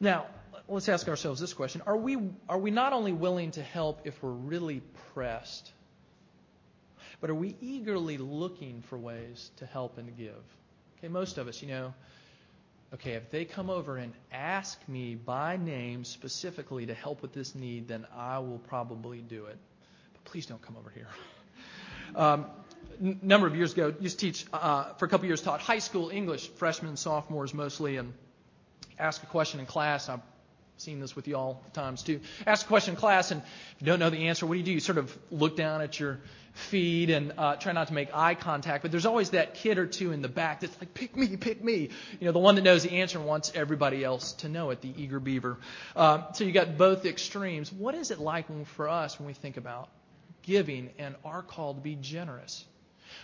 Now, 0.00 0.26
let's 0.68 0.88
ask 0.88 1.08
ourselves 1.08 1.40
this 1.40 1.54
question 1.54 1.82
Are 1.86 1.96
we, 1.96 2.16
are 2.48 2.58
we 2.58 2.70
not 2.70 2.92
only 2.92 3.12
willing 3.12 3.50
to 3.52 3.62
help 3.62 4.00
if 4.04 4.22
we're 4.22 4.30
really 4.30 4.82
pressed, 5.14 5.72
but 7.20 7.30
are 7.30 7.34
we 7.34 7.56
eagerly 7.60 8.18
looking 8.18 8.82
for 8.88 8.98
ways 8.98 9.50
to 9.56 9.66
help 9.66 9.98
and 9.98 10.16
give? 10.16 10.34
Okay, 10.98 11.08
most 11.08 11.38
of 11.38 11.48
us, 11.48 11.62
you 11.62 11.68
know, 11.68 11.94
okay, 12.94 13.12
if 13.12 13.30
they 13.30 13.44
come 13.44 13.70
over 13.70 13.96
and 13.96 14.12
ask 14.32 14.78
me 14.88 15.14
by 15.14 15.56
name 15.56 16.04
specifically 16.04 16.86
to 16.86 16.94
help 16.94 17.22
with 17.22 17.32
this 17.32 17.54
need, 17.54 17.88
then 17.88 18.06
I 18.16 18.38
will 18.38 18.58
probably 18.68 19.20
do 19.20 19.46
it. 19.46 19.56
But 20.12 20.24
please 20.24 20.46
don't 20.46 20.62
come 20.62 20.76
over 20.76 20.90
here. 20.90 21.08
um, 22.16 22.46
n- 23.02 23.18
number 23.22 23.46
of 23.46 23.56
years 23.56 23.72
ago, 23.72 23.94
used 24.00 24.18
to 24.20 24.26
teach 24.26 24.46
uh, 24.52 24.92
for 24.94 25.06
a 25.06 25.08
couple 25.08 25.26
years, 25.26 25.42
taught 25.42 25.60
high 25.60 25.78
school 25.78 26.10
English, 26.10 26.48
freshmen, 26.50 26.96
sophomores 26.96 27.54
mostly, 27.54 27.96
and 27.96 28.12
ask 28.98 29.22
a 29.22 29.26
question 29.26 29.60
in 29.60 29.66
class. 29.66 30.08
I 30.08 30.18
seen 30.80 31.00
this 31.00 31.16
with 31.16 31.28
you 31.28 31.36
all 31.36 31.62
times 31.72 32.02
too. 32.02 32.20
Ask 32.46 32.66
a 32.66 32.68
question 32.68 32.94
in 32.94 33.00
class, 33.00 33.30
and 33.30 33.42
if 33.42 33.76
you 33.80 33.86
don't 33.86 33.98
know 33.98 34.10
the 34.10 34.28
answer, 34.28 34.46
what 34.46 34.54
do 34.54 34.58
you 34.58 34.64
do? 34.64 34.72
You 34.72 34.80
sort 34.80 34.98
of 34.98 35.16
look 35.30 35.56
down 35.56 35.80
at 35.80 35.98
your 35.98 36.20
feed 36.58 37.10
and 37.10 37.32
uh, 37.38 37.56
try 37.56 37.72
not 37.72 37.88
to 37.88 37.94
make 37.94 38.14
eye 38.14 38.34
contact. 38.34 38.82
But 38.82 38.90
there's 38.90 39.06
always 39.06 39.30
that 39.30 39.54
kid 39.54 39.78
or 39.78 39.86
two 39.86 40.12
in 40.12 40.22
the 40.22 40.28
back 40.28 40.60
that's 40.60 40.78
like, 40.80 40.94
pick 40.94 41.16
me, 41.16 41.36
pick 41.36 41.62
me. 41.62 41.90
You 42.20 42.26
know, 42.26 42.32
the 42.32 42.38
one 42.38 42.56
that 42.56 42.62
knows 42.62 42.82
the 42.82 42.92
answer 42.92 43.18
and 43.18 43.26
wants 43.26 43.52
everybody 43.54 44.04
else 44.04 44.32
to 44.34 44.48
know 44.48 44.70
it, 44.70 44.80
the 44.80 44.92
eager 44.96 45.20
beaver. 45.20 45.58
Um, 45.94 46.24
so 46.32 46.44
you 46.44 46.52
got 46.52 46.76
both 46.76 47.06
extremes. 47.06 47.72
What 47.72 47.94
is 47.94 48.10
it 48.10 48.18
like 48.18 48.46
for 48.66 48.88
us 48.88 49.18
when 49.18 49.26
we 49.26 49.34
think 49.34 49.56
about 49.56 49.88
giving 50.42 50.90
and 50.98 51.14
our 51.24 51.42
call 51.42 51.74
to 51.74 51.80
be 51.80 51.94
generous? 51.96 52.64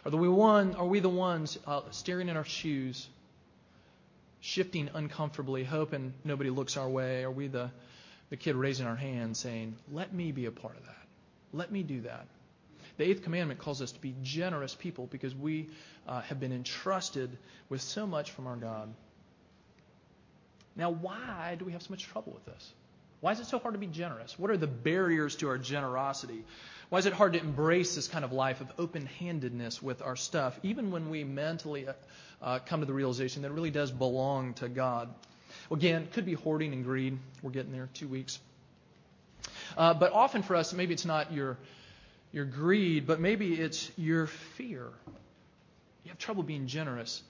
Are, 0.05 0.11
we 0.11 0.29
one, 0.29 0.75
are 0.75 0.87
we 0.87 1.01
the 1.01 1.09
ones 1.09 1.59
uh, 1.67 1.83
staring 1.91 2.29
at 2.29 2.37
our 2.37 2.45
shoes, 2.45 3.09
shifting 4.45 4.91
uncomfortably, 4.93 5.65
hoping 5.65 6.13
nobody 6.23 6.51
looks 6.51 6.77
our 6.77 6.89
way? 6.89 7.25
Are 7.25 7.31
we 7.31 7.49
the, 7.49 7.71
the 8.29 8.37
kid 8.37 8.57
raising 8.57 8.87
our 8.87 8.95
hand 8.95 9.39
saying, 9.39 9.75
Let 9.91 10.13
me 10.13 10.33
be 10.33 10.45
a 10.45 10.51
part 10.51 10.77
of 10.77 10.85
that? 10.85 11.07
Let 11.55 11.73
me 11.73 11.83
do 11.83 12.03
that. 12.03 12.27
The 12.99 13.05
eighth 13.05 13.23
commandment 13.23 13.59
calls 13.59 13.81
us 13.81 13.93
to 13.93 14.01
be 14.01 14.15
generous 14.23 14.75
people 14.75 15.09
because 15.11 15.35
we 15.35 15.71
uh, 16.07 16.21
have 16.23 16.41
been 16.41 16.53
entrusted 16.53 17.31
with 17.71 17.81
so 17.81 18.07
much 18.07 18.33
from 18.33 18.47
our 18.47 18.57
God. 18.57 18.93
Now, 20.77 20.91
why 20.91 21.57
do 21.59 21.65
we 21.65 21.73
have 21.73 21.83
so 21.83 21.91
much 21.91 22.05
trouble 22.05 22.33
with 22.33 22.45
this? 22.45 22.73
Why 23.21 23.33
is 23.33 23.41
it 23.41 23.47
so 23.47 23.59
hard 23.59 23.75
to 23.75 23.81
be 23.81 23.87
generous? 23.87 24.39
What 24.39 24.51
are 24.51 24.59
the 24.59 24.67
barriers 24.67 25.37
to 25.37 25.49
our 25.49 25.57
generosity? 25.57 26.45
Why 26.89 26.99
is 26.99 27.07
it 27.07 27.13
hard 27.13 27.33
to 27.33 27.41
embrace 27.41 27.95
this 27.95 28.09
kind 28.09 28.25
of 28.25 28.33
life 28.33 28.61
of 28.61 28.71
open 28.79 29.07
handedness 29.19 29.83
with 29.83 30.03
our 30.03 30.17
stuff, 30.17 30.59
even 30.63 30.91
when 30.91 31.11
we 31.11 31.25
mentally 31.25 31.89
uh, 31.89 31.93
uh, 32.43 32.59
come 32.61 32.81
to 32.81 32.87
the 32.87 32.93
realization 32.93 33.43
that 33.43 33.49
it 33.49 33.55
really 33.55 33.71
does 33.71 33.91
belong 33.91 34.55
to 34.55 34.69
God? 34.69 35.09
Well, 35.69 35.79
again, 35.79 36.03
it 36.03 36.13
could 36.13 36.27
be 36.27 36.35
hoarding 36.35 36.73
and 36.73 36.85
greed. 36.85 37.19
We're 37.43 37.51
getting 37.51 37.73
there, 37.73 37.89
two 37.95 38.09
weeks. 38.09 38.39
Uh, 39.77 39.95
but 39.95 40.13
often 40.13 40.43
for 40.43 40.57
us, 40.57 40.73
maybe 40.73 40.93
it's 40.93 41.07
not 41.07 41.33
your, 41.33 41.57
your 42.33 42.45
greed, 42.45 43.07
but 43.07 43.21
maybe 43.21 43.55
it's 43.55 43.91
your 43.97 44.27
fear. 44.27 44.89
You 46.05 46.11
have 46.11 46.19
trouble 46.19 46.43
being 46.43 46.67
generous 46.67 47.23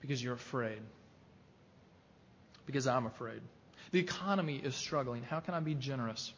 because 0.00 0.22
you're 0.22 0.34
afraid. 0.34 0.80
Because 2.66 2.86
I'm 2.86 3.06
afraid. 3.06 3.40
The 3.92 4.00
economy 4.00 4.60
is 4.62 4.74
struggling. 4.74 5.22
How 5.22 5.40
can 5.40 5.54
I 5.54 5.60
be 5.60 5.74
generous? 5.74 6.32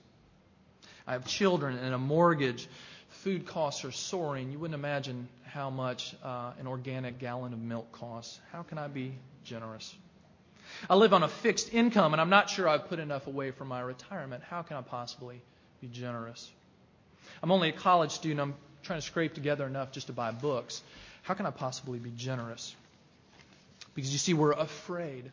I 1.11 1.15
have 1.15 1.27
children 1.27 1.77
and 1.77 1.93
a 1.93 1.99
mortgage. 1.99 2.69
Food 3.25 3.45
costs 3.45 3.85
are 3.85 3.91
soaring. 3.91 4.53
You 4.53 4.61
wouldn't 4.61 4.79
imagine 4.79 5.29
how 5.43 5.69
much 5.69 6.15
uh, 6.23 6.53
an 6.61 6.69
organic 6.69 7.19
gallon 7.19 7.53
of 7.53 7.59
milk 7.59 7.91
costs. 7.91 8.39
How 8.53 8.63
can 8.63 8.79
I 8.79 8.87
be 8.87 9.15
generous? 9.43 9.93
I 10.89 10.95
live 10.95 11.13
on 11.13 11.25
a 11.25 11.29
fixed 11.29 11.75
income 11.75 12.15
and 12.15 12.21
I'm 12.21 12.31
not 12.31 12.49
sure 12.49 12.69
I've 12.69 12.87
put 12.87 13.01
enough 13.01 13.27
away 13.27 13.51
for 13.51 13.65
my 13.65 13.81
retirement. 13.81 14.45
How 14.45 14.63
can 14.63 14.77
I 14.77 14.83
possibly 14.83 15.43
be 15.81 15.89
generous? 15.89 16.49
I'm 17.43 17.51
only 17.51 17.71
a 17.71 17.73
college 17.73 18.13
student. 18.13 18.39
I'm 18.39 18.55
trying 18.85 19.01
to 19.01 19.05
scrape 19.05 19.35
together 19.35 19.67
enough 19.67 19.91
just 19.91 20.07
to 20.07 20.13
buy 20.13 20.31
books. 20.31 20.81
How 21.23 21.35
can 21.35 21.45
I 21.45 21.51
possibly 21.51 21.99
be 21.99 22.13
generous? 22.17 22.77
Because 23.95 24.13
you 24.13 24.19
see, 24.19 24.35
we're 24.35 24.53
afraid. 24.53 25.31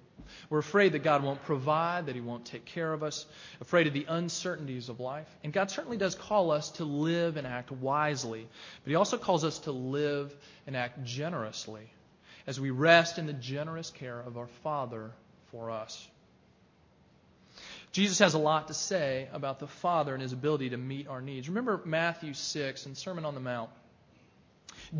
We're 0.49 0.59
afraid 0.59 0.93
that 0.93 1.03
God 1.03 1.23
won't 1.23 1.43
provide, 1.43 2.07
that 2.07 2.15
He 2.15 2.21
won't 2.21 2.45
take 2.45 2.65
care 2.65 2.91
of 2.91 3.03
us, 3.03 3.25
afraid 3.61 3.87
of 3.87 3.93
the 3.93 4.05
uncertainties 4.09 4.89
of 4.89 4.99
life. 4.99 5.27
And 5.43 5.53
God 5.53 5.69
certainly 5.69 5.97
does 5.97 6.15
call 6.15 6.51
us 6.51 6.71
to 6.71 6.83
live 6.83 7.37
and 7.37 7.45
act 7.45 7.71
wisely, 7.71 8.47
but 8.83 8.89
He 8.89 8.95
also 8.95 9.17
calls 9.17 9.43
us 9.43 9.59
to 9.59 9.71
live 9.71 10.35
and 10.65 10.75
act 10.75 11.03
generously 11.03 11.91
as 12.47 12.59
we 12.59 12.71
rest 12.71 13.19
in 13.19 13.25
the 13.25 13.33
generous 13.33 13.89
care 13.91 14.19
of 14.19 14.37
our 14.37 14.47
Father 14.63 15.11
for 15.51 15.69
us. 15.69 16.07
Jesus 17.91 18.19
has 18.19 18.33
a 18.33 18.39
lot 18.39 18.67
to 18.67 18.73
say 18.73 19.27
about 19.33 19.59
the 19.59 19.67
Father 19.67 20.13
and 20.13 20.21
His 20.21 20.33
ability 20.33 20.69
to 20.69 20.77
meet 20.77 21.07
our 21.07 21.21
needs. 21.21 21.47
Remember 21.47 21.81
Matthew 21.85 22.33
6 22.33 22.85
and 22.85 22.97
Sermon 22.97 23.25
on 23.25 23.33
the 23.33 23.39
Mount. 23.39 23.69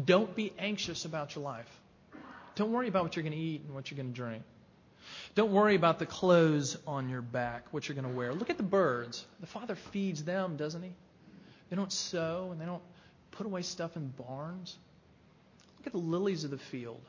Don't 0.05 0.35
be 0.35 0.53
anxious 0.57 1.05
about 1.05 1.35
your 1.35 1.43
life. 1.43 1.69
Don't 2.57 2.71
worry 2.71 2.87
about 2.87 3.03
what 3.03 3.15
you're 3.15 3.23
going 3.23 3.33
to 3.33 3.39
eat 3.39 3.61
and 3.65 3.73
what 3.73 3.89
you're 3.89 3.95
going 3.95 4.11
to 4.11 4.15
drink. 4.15 4.43
Don't 5.35 5.51
worry 5.51 5.75
about 5.75 5.99
the 5.99 6.05
clothes 6.05 6.75
on 6.87 7.07
your 7.07 7.21
back, 7.21 7.71
what 7.71 7.87
you're 7.87 7.95
going 7.95 8.11
to 8.11 8.15
wear. 8.15 8.33
Look 8.33 8.49
at 8.49 8.57
the 8.57 8.63
birds. 8.63 9.23
The 9.39 9.47
Father 9.47 9.75
feeds 9.75 10.23
them, 10.23 10.57
doesn't 10.57 10.81
He? 10.81 10.91
They 11.69 11.75
don't 11.75 11.93
sow 11.93 12.49
and 12.51 12.59
they 12.59 12.65
don't 12.65 12.81
put 13.31 13.45
away 13.45 13.61
stuff 13.61 13.95
in 13.95 14.07
barns. 14.07 14.75
Look 15.77 15.87
at 15.87 15.93
the 15.93 15.99
lilies 15.99 16.43
of 16.43 16.51
the 16.51 16.57
field. 16.57 17.01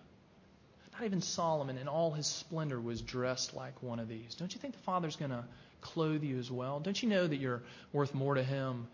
Not 0.93 1.05
even 1.05 1.23
Solomon 1.23 1.79
in 1.79 1.89
all 1.89 2.11
his 2.11 2.27
splendor 2.27 2.81
was 2.81 3.01
dressed 3.01 3.55
like 3.55 3.83
one 3.83 4.01
of 4.01 4.09
these. 4.09 4.35
Don't 4.35 4.53
you 4.53 4.61
think 4.61 4.75
the 4.75 4.83
Father's 4.83 5.17
going 5.17 5.31
to 5.31 5.45
clothe 5.81 6.25
you 6.25 6.39
as 6.39 6.51
well? 6.51 6.81
Don't 6.81 7.03
you 7.03 7.09
know 7.09 7.27
that 7.27 7.37
you're 7.37 7.63
worth 7.93 8.15
more 8.15 8.35
to 8.35 8.43
Him 8.43 8.89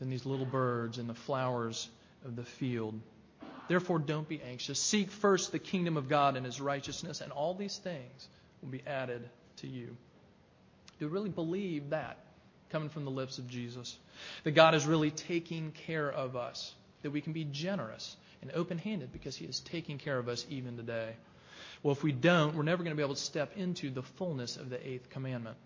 than 0.00 0.10
these 0.10 0.26
little 0.26 0.46
birds 0.46 0.98
and 0.98 1.08
the 1.08 1.14
flowers 1.14 1.88
of 2.24 2.34
the 2.34 2.44
field? 2.44 2.98
Therefore, 3.68 3.98
don't 3.98 4.28
be 4.28 4.40
anxious. 4.42 4.78
Seek 4.78 5.10
first 5.10 5.52
the 5.52 5.58
kingdom 5.58 5.96
of 5.96 6.08
God 6.08 6.36
and 6.36 6.44
his 6.44 6.60
righteousness, 6.60 7.20
and 7.20 7.32
all 7.32 7.54
these 7.54 7.78
things 7.78 8.28
will 8.62 8.68
be 8.70 8.82
added 8.86 9.28
to 9.58 9.66
you. 9.66 9.86
Do 10.98 11.04
you 11.06 11.08
really 11.08 11.30
believe 11.30 11.90
that 11.90 12.18
coming 12.70 12.88
from 12.88 13.04
the 13.04 13.10
lips 13.10 13.38
of 13.38 13.48
Jesus? 13.48 13.96
That 14.44 14.52
God 14.52 14.74
is 14.74 14.86
really 14.86 15.10
taking 15.10 15.72
care 15.72 16.10
of 16.10 16.36
us, 16.36 16.74
that 17.02 17.10
we 17.10 17.20
can 17.20 17.32
be 17.32 17.44
generous 17.44 18.16
and 18.42 18.52
open 18.52 18.78
handed 18.78 19.12
because 19.12 19.34
he 19.36 19.46
is 19.46 19.60
taking 19.60 19.98
care 19.98 20.18
of 20.18 20.28
us 20.28 20.46
even 20.50 20.76
today. 20.76 21.14
Well, 21.82 21.92
if 21.92 22.02
we 22.02 22.12
don't, 22.12 22.54
we're 22.54 22.62
never 22.62 22.82
going 22.82 22.94
to 22.94 22.96
be 22.96 23.02
able 23.02 23.14
to 23.14 23.20
step 23.20 23.56
into 23.56 23.90
the 23.90 24.02
fullness 24.02 24.56
of 24.56 24.70
the 24.70 24.86
eighth 24.86 25.10
commandment. 25.10 25.56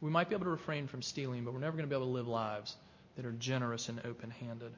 We 0.00 0.10
might 0.10 0.28
be 0.28 0.34
able 0.34 0.44
to 0.44 0.50
refrain 0.50 0.86
from 0.86 1.02
stealing, 1.02 1.44
but 1.44 1.54
we're 1.54 1.60
never 1.60 1.76
going 1.76 1.88
to 1.88 1.90
be 1.90 1.96
able 1.96 2.06
to 2.06 2.12
live 2.12 2.28
lives 2.28 2.76
that 3.16 3.24
are 3.24 3.32
generous 3.32 3.88
and 3.88 4.00
open 4.04 4.30
handed. 4.30 4.72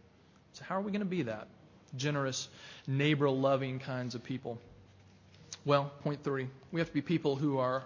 So, 0.52 0.64
how 0.64 0.76
are 0.76 0.80
we 0.80 0.92
going 0.92 1.00
to 1.00 1.06
be 1.06 1.22
that? 1.22 1.48
Generous, 1.96 2.48
neighbor 2.86 3.28
loving 3.30 3.78
kinds 3.78 4.14
of 4.14 4.22
people? 4.22 4.58
Well, 5.64 5.92
point 6.02 6.22
three, 6.22 6.48
we 6.70 6.80
have 6.80 6.88
to 6.88 6.94
be 6.94 7.02
people 7.02 7.36
who 7.36 7.58
are 7.58 7.82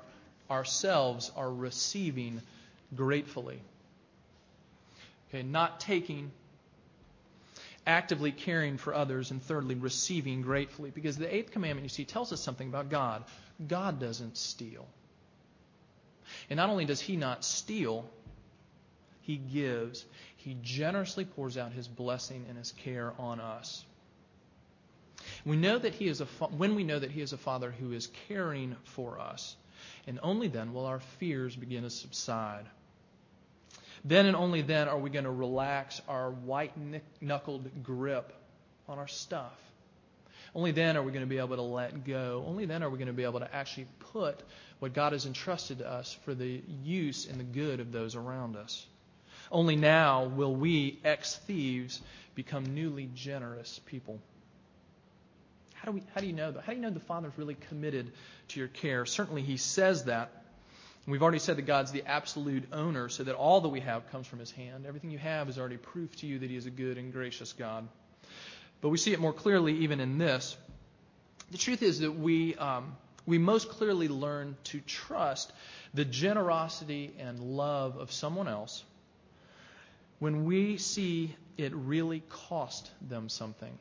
ourselves 0.50 1.30
are 1.36 1.50
receiving 1.50 2.42
gratefully. 2.94 3.60
Okay, 5.28 5.42
not 5.42 5.80
taking, 5.80 6.32
actively 7.86 8.32
caring 8.32 8.76
for 8.76 8.92
others, 8.92 9.30
and 9.30 9.40
thirdly, 9.42 9.76
receiving 9.76 10.42
gratefully. 10.42 10.90
Because 10.90 11.16
the 11.16 11.32
eighth 11.32 11.52
commandment, 11.52 11.84
you 11.84 11.88
see, 11.88 12.04
tells 12.04 12.32
us 12.32 12.40
something 12.40 12.68
about 12.68 12.90
God. 12.90 13.24
God 13.66 14.00
doesn't 14.00 14.36
steal. 14.36 14.86
And 16.48 16.56
not 16.56 16.68
only 16.68 16.84
does 16.84 17.00
He 17.00 17.16
not 17.16 17.44
steal, 17.44 18.10
He 19.22 19.36
gives. 19.36 20.04
He 20.36 20.56
generously 20.62 21.24
pours 21.24 21.56
out 21.56 21.72
His 21.72 21.86
blessing 21.86 22.44
and 22.48 22.58
His 22.58 22.72
care 22.72 23.12
on 23.18 23.40
us. 23.40 23.84
We 25.44 25.56
know 25.56 25.78
that 25.78 25.94
he 25.94 26.08
is 26.08 26.20
a 26.20 26.26
fa- 26.26 26.46
when 26.46 26.74
we 26.74 26.84
know 26.84 26.98
that 26.98 27.10
he 27.10 27.20
is 27.20 27.32
a 27.32 27.38
father 27.38 27.70
who 27.70 27.92
is 27.92 28.08
caring 28.28 28.76
for 28.84 29.18
us, 29.18 29.56
and 30.06 30.20
only 30.22 30.48
then 30.48 30.72
will 30.74 30.86
our 30.86 31.00
fears 31.00 31.56
begin 31.56 31.82
to 31.84 31.90
subside. 31.90 32.66
Then 34.04 34.26
and 34.26 34.36
only 34.36 34.62
then 34.62 34.88
are 34.88 34.98
we 34.98 35.10
going 35.10 35.24
to 35.24 35.30
relax 35.30 36.00
our 36.08 36.30
white 36.30 36.72
knuckled 37.20 37.82
grip 37.82 38.32
on 38.88 38.98
our 38.98 39.08
stuff. 39.08 39.58
Only 40.54 40.72
then 40.72 40.96
are 40.96 41.02
we 41.02 41.12
going 41.12 41.24
to 41.24 41.28
be 41.28 41.38
able 41.38 41.56
to 41.56 41.62
let 41.62 42.04
go. 42.04 42.44
Only 42.46 42.64
then 42.64 42.82
are 42.82 42.90
we 42.90 42.98
going 42.98 43.08
to 43.08 43.14
be 43.14 43.24
able 43.24 43.40
to 43.40 43.54
actually 43.54 43.86
put 44.12 44.40
what 44.80 44.94
God 44.94 45.12
has 45.12 45.26
entrusted 45.26 45.78
to 45.78 45.88
us 45.88 46.16
for 46.24 46.34
the 46.34 46.62
use 46.82 47.26
and 47.26 47.38
the 47.38 47.44
good 47.44 47.78
of 47.80 47.92
those 47.92 48.16
around 48.16 48.56
us. 48.56 48.86
Only 49.52 49.76
now 49.76 50.24
will 50.24 50.54
we, 50.54 50.98
ex 51.04 51.36
thieves, 51.36 52.00
become 52.34 52.74
newly 52.74 53.10
generous 53.14 53.80
people. 53.86 54.20
How 55.80 55.90
do, 55.90 55.92
we, 55.92 56.02
how 56.14 56.20
do 56.20 56.26
you 56.26 56.34
know 56.34 56.52
that? 56.52 56.62
How 56.62 56.72
do 56.72 56.76
you 56.76 56.82
know 56.82 56.90
the 56.90 57.00
Father's 57.00 57.32
really 57.38 57.56
committed 57.68 58.12
to 58.48 58.58
your 58.60 58.68
care? 58.68 59.06
Certainly, 59.06 59.42
He 59.42 59.56
says 59.56 60.04
that. 60.04 60.30
We've 61.06 61.22
already 61.22 61.38
said 61.38 61.56
that 61.56 61.62
God's 61.62 61.90
the 61.90 62.06
absolute 62.06 62.64
owner, 62.72 63.08
so 63.08 63.24
that 63.24 63.34
all 63.34 63.62
that 63.62 63.70
we 63.70 63.80
have 63.80 64.10
comes 64.12 64.26
from 64.26 64.40
His 64.40 64.50
hand. 64.50 64.84
Everything 64.86 65.10
you 65.10 65.18
have 65.18 65.48
is 65.48 65.58
already 65.58 65.78
proof 65.78 66.14
to 66.16 66.26
you 66.26 66.38
that 66.40 66.50
He 66.50 66.56
is 66.56 66.66
a 66.66 66.70
good 66.70 66.98
and 66.98 67.12
gracious 67.12 67.54
God. 67.54 67.88
But 68.82 68.90
we 68.90 68.98
see 68.98 69.14
it 69.14 69.20
more 69.20 69.32
clearly 69.32 69.78
even 69.78 70.00
in 70.00 70.18
this. 70.18 70.56
The 71.50 71.58
truth 71.58 71.82
is 71.82 72.00
that 72.00 72.12
we, 72.12 72.54
um, 72.56 72.96
we 73.26 73.38
most 73.38 73.70
clearly 73.70 74.08
learn 74.08 74.56
to 74.64 74.80
trust 74.80 75.50
the 75.94 76.04
generosity 76.04 77.14
and 77.18 77.40
love 77.40 77.96
of 77.96 78.12
someone 78.12 78.48
else 78.48 78.84
when 80.18 80.44
we 80.44 80.76
see 80.76 81.34
it 81.56 81.74
really 81.74 82.22
cost 82.28 82.90
them 83.00 83.28
something. 83.30 83.78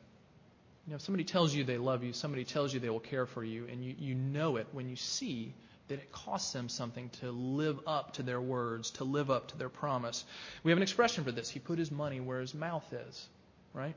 You 0.90 0.94
know, 0.94 0.96
if 0.96 1.02
somebody 1.02 1.22
tells 1.22 1.54
you 1.54 1.62
they 1.62 1.78
love 1.78 2.02
you, 2.02 2.12
somebody 2.12 2.42
tells 2.42 2.74
you 2.74 2.80
they 2.80 2.90
will 2.90 2.98
care 2.98 3.24
for 3.24 3.44
you, 3.44 3.68
and 3.70 3.84
you, 3.84 3.94
you 3.96 4.16
know 4.16 4.56
it 4.56 4.66
when 4.72 4.88
you 4.88 4.96
see 4.96 5.54
that 5.86 6.00
it 6.00 6.10
costs 6.10 6.52
them 6.52 6.68
something 6.68 7.10
to 7.20 7.30
live 7.30 7.78
up 7.86 8.14
to 8.14 8.24
their 8.24 8.40
words, 8.40 8.90
to 8.90 9.04
live 9.04 9.30
up 9.30 9.46
to 9.52 9.56
their 9.56 9.68
promise. 9.68 10.24
We 10.64 10.72
have 10.72 10.78
an 10.78 10.82
expression 10.82 11.22
for 11.22 11.30
this. 11.30 11.48
He 11.48 11.60
put 11.60 11.78
his 11.78 11.92
money 11.92 12.18
where 12.18 12.40
his 12.40 12.54
mouth 12.54 12.92
is, 12.92 13.28
right? 13.72 13.94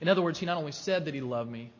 In 0.00 0.06
other 0.06 0.22
words, 0.22 0.38
he 0.38 0.46
not 0.46 0.56
only 0.56 0.70
said 0.70 1.06
that 1.06 1.14
he 1.14 1.20
loved 1.20 1.50
me, 1.50 1.72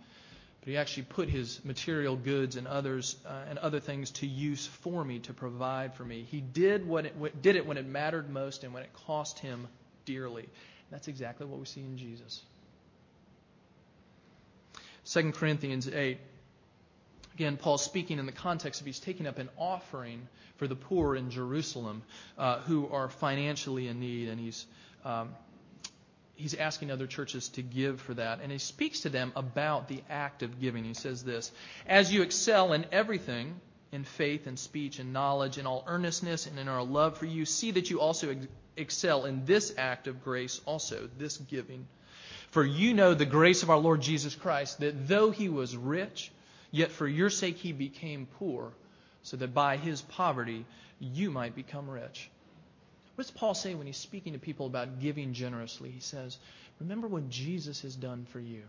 but 0.58 0.68
he 0.68 0.76
actually 0.76 1.04
put 1.04 1.28
his 1.28 1.64
material 1.64 2.16
goods 2.16 2.56
and 2.56 2.66
others 2.66 3.18
uh, 3.24 3.44
and 3.48 3.56
other 3.56 3.78
things 3.78 4.10
to 4.10 4.26
use 4.26 4.66
for 4.66 5.04
me 5.04 5.20
to 5.20 5.32
provide 5.32 5.94
for 5.94 6.04
me. 6.04 6.26
He 6.28 6.40
did 6.40 6.88
what 6.88 7.06
it, 7.06 7.40
did 7.40 7.54
it 7.54 7.64
when 7.64 7.76
it 7.76 7.86
mattered 7.86 8.30
most 8.30 8.64
and 8.64 8.74
when 8.74 8.82
it 8.82 8.92
cost 9.06 9.38
him 9.38 9.68
dearly. 10.06 10.42
And 10.42 10.90
that's 10.90 11.06
exactly 11.06 11.46
what 11.46 11.60
we 11.60 11.66
see 11.66 11.82
in 11.82 11.96
Jesus. 11.96 12.42
2 15.06 15.32
Corinthians 15.32 15.88
8. 15.88 16.18
Again, 17.34 17.56
Paul's 17.56 17.84
speaking 17.84 18.18
in 18.18 18.26
the 18.26 18.32
context 18.32 18.80
of 18.80 18.86
he's 18.86 19.00
taking 19.00 19.26
up 19.26 19.38
an 19.38 19.48
offering 19.58 20.28
for 20.56 20.68
the 20.68 20.76
poor 20.76 21.16
in 21.16 21.30
Jerusalem 21.30 22.02
uh, 22.36 22.58
who 22.60 22.88
are 22.88 23.08
financially 23.08 23.88
in 23.88 23.98
need, 23.98 24.28
and 24.28 24.38
he's 24.38 24.66
um, 25.04 25.30
he's 26.40 26.54
asking 26.54 26.90
other 26.90 27.06
churches 27.06 27.48
to 27.50 27.62
give 27.62 28.00
for 28.00 28.14
that. 28.14 28.40
And 28.42 28.50
he 28.50 28.58
speaks 28.58 29.00
to 29.00 29.08
them 29.08 29.32
about 29.36 29.88
the 29.88 30.02
act 30.08 30.42
of 30.42 30.60
giving. 30.60 30.84
He 30.84 30.94
says 30.94 31.22
this 31.22 31.52
As 31.86 32.12
you 32.12 32.22
excel 32.22 32.72
in 32.72 32.86
everything, 32.92 33.60
in 33.92 34.04
faith 34.04 34.46
and 34.46 34.58
speech 34.58 34.98
and 34.98 35.12
knowledge, 35.12 35.58
in 35.58 35.66
all 35.66 35.84
earnestness 35.86 36.46
and 36.46 36.58
in 36.58 36.68
our 36.68 36.82
love 36.82 37.18
for 37.18 37.26
you, 37.26 37.44
see 37.44 37.72
that 37.72 37.90
you 37.90 38.00
also 38.00 38.30
ex- 38.30 38.46
excel 38.76 39.24
in 39.24 39.44
this 39.44 39.74
act 39.76 40.06
of 40.06 40.22
grace 40.24 40.60
also, 40.64 41.08
this 41.18 41.36
giving. 41.36 41.86
For 42.50 42.64
you 42.64 42.94
know 42.94 43.14
the 43.14 43.26
grace 43.26 43.62
of 43.62 43.70
our 43.70 43.78
Lord 43.78 44.00
Jesus 44.00 44.34
Christ, 44.34 44.80
that 44.80 45.06
though 45.06 45.30
he 45.30 45.48
was 45.48 45.76
rich, 45.76 46.32
yet 46.72 46.90
for 46.90 47.06
your 47.06 47.30
sake 47.30 47.56
he 47.56 47.72
became 47.72 48.26
poor, 48.38 48.72
so 49.22 49.36
that 49.36 49.54
by 49.54 49.76
his 49.76 50.02
poverty 50.02 50.64
you 50.98 51.30
might 51.30 51.54
become 51.54 51.88
rich. 51.88 52.28
What 53.14 53.26
does 53.26 53.30
Paul 53.30 53.54
say 53.54 53.74
when 53.74 53.86
he's 53.86 53.96
speaking 53.96 54.32
to 54.32 54.38
people 54.38 54.66
about 54.66 55.00
giving 55.00 55.32
generously? 55.32 55.90
He 55.90 56.00
says, 56.00 56.38
Remember 56.80 57.06
what 57.06 57.28
Jesus 57.28 57.82
has 57.82 57.94
done 57.94 58.26
for 58.30 58.40
you. 58.40 58.62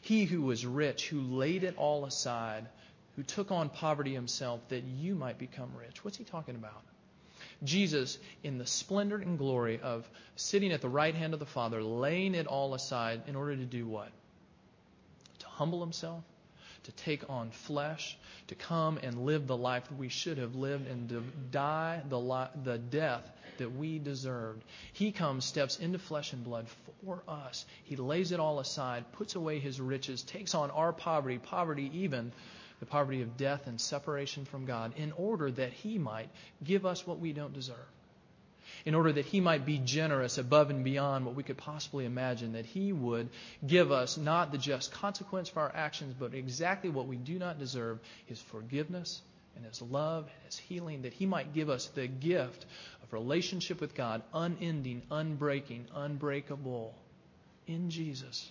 He 0.00 0.24
who 0.24 0.42
was 0.42 0.66
rich, 0.66 1.08
who 1.08 1.20
laid 1.20 1.62
it 1.62 1.76
all 1.76 2.04
aside, 2.04 2.66
who 3.14 3.22
took 3.22 3.50
on 3.50 3.68
poverty 3.68 4.14
himself 4.14 4.60
that 4.68 4.84
you 4.84 5.14
might 5.14 5.38
become 5.38 5.70
rich. 5.78 6.04
What's 6.04 6.16
he 6.16 6.24
talking 6.24 6.54
about? 6.54 6.82
Jesus, 7.62 8.18
in 8.42 8.58
the 8.58 8.66
splendor 8.66 9.16
and 9.16 9.38
glory 9.38 9.80
of 9.82 10.08
sitting 10.36 10.72
at 10.72 10.80
the 10.80 10.88
right 10.88 11.14
hand 11.14 11.34
of 11.34 11.40
the 11.40 11.46
Father, 11.46 11.82
laying 11.82 12.34
it 12.34 12.46
all 12.46 12.74
aside 12.74 13.22
in 13.26 13.36
order 13.36 13.56
to 13.56 13.64
do 13.64 13.86
what? 13.86 14.10
To 15.40 15.46
humble 15.46 15.80
himself, 15.80 16.22
to 16.84 16.92
take 16.92 17.28
on 17.30 17.50
flesh, 17.50 18.16
to 18.48 18.54
come 18.54 18.98
and 19.02 19.24
live 19.24 19.46
the 19.46 19.56
life 19.56 19.88
that 19.88 19.98
we 19.98 20.08
should 20.08 20.38
have 20.38 20.54
lived, 20.54 20.86
and 20.86 21.08
to 21.08 21.22
die 21.50 22.02
the, 22.08 22.20
li- 22.20 22.50
the 22.64 22.78
death 22.78 23.28
that 23.58 23.74
we 23.74 23.98
deserved. 23.98 24.62
He 24.92 25.12
comes, 25.12 25.44
steps 25.44 25.78
into 25.78 25.98
flesh 25.98 26.32
and 26.32 26.44
blood 26.44 26.66
for 27.04 27.22
us. 27.26 27.64
He 27.84 27.96
lays 27.96 28.32
it 28.32 28.40
all 28.40 28.60
aside, 28.60 29.10
puts 29.12 29.34
away 29.34 29.58
his 29.58 29.80
riches, 29.80 30.22
takes 30.22 30.54
on 30.54 30.70
our 30.70 30.92
poverty, 30.92 31.38
poverty 31.38 31.90
even 31.94 32.32
the 32.80 32.86
poverty 32.86 33.22
of 33.22 33.36
death 33.36 33.66
and 33.66 33.80
separation 33.80 34.44
from 34.44 34.66
God, 34.66 34.92
in 34.96 35.12
order 35.12 35.50
that 35.50 35.72
he 35.72 35.98
might 35.98 36.28
give 36.62 36.84
us 36.86 37.06
what 37.06 37.18
we 37.18 37.32
don't 37.32 37.54
deserve 37.54 37.76
in 38.84 38.94
order 38.94 39.12
that 39.12 39.24
He 39.24 39.40
might 39.40 39.64
be 39.64 39.78
generous 39.78 40.38
above 40.38 40.70
and 40.70 40.84
beyond 40.84 41.24
what 41.24 41.34
we 41.34 41.42
could 41.42 41.56
possibly 41.56 42.04
imagine, 42.04 42.52
that 42.52 42.66
He 42.66 42.92
would 42.92 43.28
give 43.66 43.92
us 43.92 44.16
not 44.16 44.52
the 44.52 44.58
just 44.58 44.92
consequence 44.92 45.48
for 45.48 45.60
our 45.60 45.72
actions, 45.74 46.14
but 46.18 46.34
exactly 46.34 46.90
what 46.90 47.06
we 47.06 47.16
do 47.16 47.38
not 47.38 47.58
deserve 47.58 47.98
His 48.26 48.40
forgiveness 48.40 49.20
and 49.56 49.64
His 49.64 49.80
love 49.82 50.24
and 50.24 50.44
His 50.44 50.58
healing, 50.58 51.02
that 51.02 51.12
He 51.12 51.26
might 51.26 51.54
give 51.54 51.70
us 51.70 51.86
the 51.88 52.06
gift 52.06 52.66
of 53.02 53.12
relationship 53.12 53.80
with 53.80 53.94
God, 53.94 54.22
unending, 54.32 55.02
unbreaking, 55.10 55.86
unbreakable, 55.94 56.94
in 57.66 57.90
Jesus. 57.90 58.50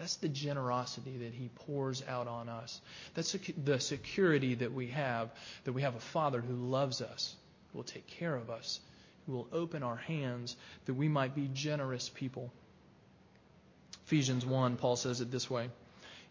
That's 0.00 0.16
the 0.16 0.28
generosity 0.28 1.18
that 1.18 1.34
He 1.34 1.50
pours 1.66 2.02
out 2.08 2.26
on 2.26 2.48
us. 2.48 2.80
That's 3.14 3.36
the 3.62 3.78
security 3.78 4.54
that 4.56 4.72
we 4.72 4.88
have, 4.88 5.30
that 5.64 5.74
we 5.74 5.82
have 5.82 5.94
a 5.94 6.00
Father 6.00 6.40
who 6.40 6.54
loves 6.54 7.02
us 7.02 7.36
who 7.70 7.78
will 7.78 7.84
take 7.84 8.06
care 8.06 8.34
of 8.34 8.50
us, 8.50 8.80
who 9.26 9.32
will 9.32 9.48
open 9.52 9.82
our 9.82 9.96
hands 9.96 10.56
that 10.86 10.94
we 10.94 11.06
might 11.06 11.34
be 11.34 11.48
generous 11.52 12.08
people. 12.08 12.50
Ephesians 14.06 14.44
1, 14.44 14.76
Paul 14.76 14.96
says 14.96 15.20
it 15.20 15.30
this 15.30 15.48
way 15.48 15.68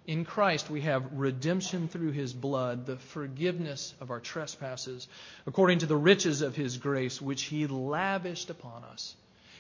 In 0.06 0.26
Christ 0.26 0.70
we 0.70 0.82
have 0.82 1.14
redemption 1.14 1.88
through 1.88 2.12
his 2.12 2.34
blood, 2.34 2.88
the 2.88 2.98
forgiveness 2.98 3.94
of 4.02 4.10
our 4.10 4.20
trespasses, 4.20 5.08
according 5.46 5.80
to 5.80 5.86
the 5.86 5.96
riches 5.96 6.42
of 6.42 6.56
his 6.56 6.78
grace, 6.78 7.22
which 7.22 7.44
he 7.44 7.68
lavished 7.68 8.50
upon 8.50 8.84
us 8.84 9.16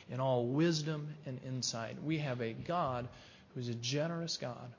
in 0.09 0.19
all 0.19 0.47
wisdom 0.47 1.15
and 1.25 1.39
insight. 1.45 2.01
We 2.03 2.17
have 2.17 2.41
a 2.41 2.53
God 2.53 3.07
who's 3.59 3.67
a 3.67 3.75
generous 3.75 4.37
God. 4.37 4.71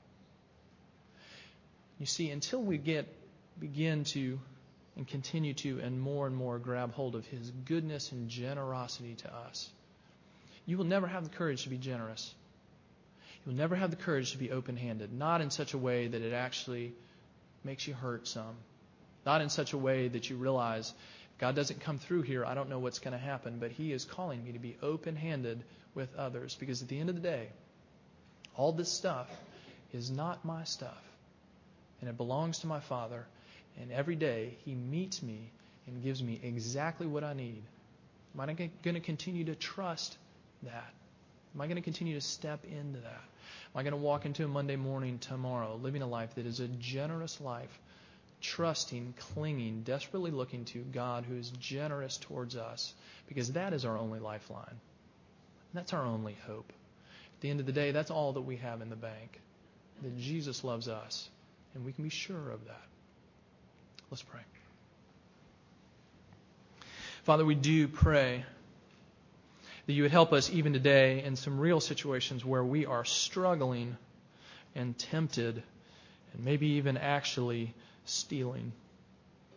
You 1.99 2.07
see, 2.07 2.31
until 2.31 2.63
we 2.63 2.79
get 2.79 3.07
begin 3.59 4.05
to 4.05 4.39
and 4.95 5.07
continue 5.07 5.53
to 5.53 5.79
and 5.81 6.01
more 6.01 6.25
and 6.25 6.35
more 6.35 6.57
grab 6.57 6.91
hold 6.91 7.15
of 7.15 7.27
His 7.27 7.51
goodness 7.51 8.11
and 8.11 8.27
generosity 8.27 9.13
to 9.17 9.31
us. 9.31 9.69
You 10.65 10.79
will 10.79 10.85
never 10.85 11.05
have 11.05 11.25
the 11.25 11.29
courage 11.29 11.61
to 11.63 11.69
be 11.69 11.77
generous. 11.77 12.33
You'll 13.45 13.53
never 13.53 13.75
have 13.75 13.91
the 13.91 13.97
courage 13.97 14.31
to 14.31 14.39
be 14.39 14.49
open 14.49 14.77
handed, 14.77 15.13
not 15.13 15.41
in 15.41 15.51
such 15.51 15.75
a 15.75 15.77
way 15.77 16.07
that 16.07 16.21
it 16.23 16.33
actually 16.33 16.91
makes 17.63 17.87
you 17.87 17.93
hurt 17.93 18.27
some, 18.27 18.55
not 19.27 19.41
in 19.41 19.49
such 19.49 19.73
a 19.73 19.77
way 19.77 20.07
that 20.07 20.27
you 20.27 20.37
realize 20.37 20.91
God 21.37 21.55
doesn't 21.55 21.81
come 21.81 21.99
through 21.99 22.23
here, 22.23 22.43
I 22.43 22.55
don't 22.55 22.69
know 22.69 22.79
what's 22.79 22.97
going 22.97 23.13
to 23.13 23.23
happen, 23.23 23.59
but 23.59 23.69
He 23.69 23.93
is 23.93 24.05
calling 24.05 24.43
me 24.43 24.53
to 24.53 24.59
be 24.59 24.75
open 24.81 25.15
handed 25.15 25.63
with 25.93 26.15
others 26.15 26.57
because 26.59 26.81
at 26.81 26.87
the 26.87 26.99
end 26.99 27.09
of 27.09 27.15
the 27.15 27.21
day, 27.21 27.49
all 28.55 28.71
this 28.71 28.91
stuff 28.91 29.29
is 29.93 30.11
not 30.11 30.45
my 30.45 30.63
stuff, 30.63 31.01
and 31.99 32.09
it 32.09 32.17
belongs 32.17 32.59
to 32.59 32.67
my 32.67 32.79
Father 32.79 33.25
and 33.79 33.91
every 33.91 34.15
day, 34.15 34.57
He 34.65 34.75
meets 34.75 35.23
me 35.23 35.51
and 35.87 36.03
gives 36.03 36.21
me 36.21 36.39
exactly 36.43 37.07
what 37.07 37.23
I 37.23 37.33
need. 37.33 37.63
Am 38.33 38.41
I 38.41 38.53
going 38.53 38.95
to 38.95 38.99
continue 38.99 39.45
to 39.45 39.55
trust 39.55 40.17
that? 40.63 40.93
Am 41.53 41.61
I 41.61 41.67
going 41.67 41.75
to 41.75 41.81
continue 41.81 42.13
to 42.15 42.21
step 42.21 42.63
into 42.65 42.99
that? 42.99 43.23
Am 43.73 43.77
I 43.77 43.83
going 43.83 43.91
to 43.91 43.97
walk 43.97 44.25
into 44.25 44.45
a 44.45 44.47
Monday 44.47 44.75
morning 44.75 45.19
tomorrow 45.19 45.79
living 45.81 46.01
a 46.01 46.07
life 46.07 46.35
that 46.35 46.45
is 46.45 46.59
a 46.59 46.67
generous 46.67 47.41
life, 47.41 47.79
trusting, 48.41 49.13
clinging, 49.33 49.81
desperately 49.83 50.31
looking 50.31 50.63
to 50.65 50.79
God 50.79 51.25
who 51.25 51.35
is 51.35 51.49
generous 51.59 52.17
towards 52.17 52.55
us? 52.55 52.93
Because 53.27 53.53
that 53.53 53.73
is 53.73 53.83
our 53.83 53.97
only 53.97 54.19
lifeline. 54.19 54.79
That's 55.73 55.93
our 55.93 56.05
only 56.05 56.37
hope. 56.45 56.71
At 57.41 57.43
the 57.43 57.49
end 57.49 57.59
of 57.59 57.65
the 57.65 57.71
day, 57.71 57.89
that's 57.89 58.11
all 58.11 58.33
that 58.33 58.41
we 58.41 58.57
have 58.57 58.81
in 58.81 58.91
the 58.91 58.95
bank. 58.95 59.41
That 60.03 60.15
Jesus 60.15 60.63
loves 60.63 60.87
us, 60.87 61.27
and 61.73 61.83
we 61.83 61.91
can 61.91 62.03
be 62.03 62.11
sure 62.11 62.51
of 62.51 62.63
that. 62.67 62.83
Let's 64.11 64.21
pray. 64.21 64.41
Father, 67.23 67.43
we 67.43 67.55
do 67.55 67.87
pray 67.87 68.45
that 69.87 69.93
you 69.93 70.03
would 70.03 70.11
help 70.11 70.33
us 70.33 70.51
even 70.51 70.73
today 70.73 71.23
in 71.23 71.35
some 71.35 71.59
real 71.59 71.79
situations 71.79 72.45
where 72.45 72.63
we 72.63 72.85
are 72.85 73.05
struggling 73.05 73.97
and 74.75 74.95
tempted 74.95 75.63
and 76.33 76.45
maybe 76.45 76.67
even 76.73 76.95
actually 76.95 77.73
stealing. 78.05 78.71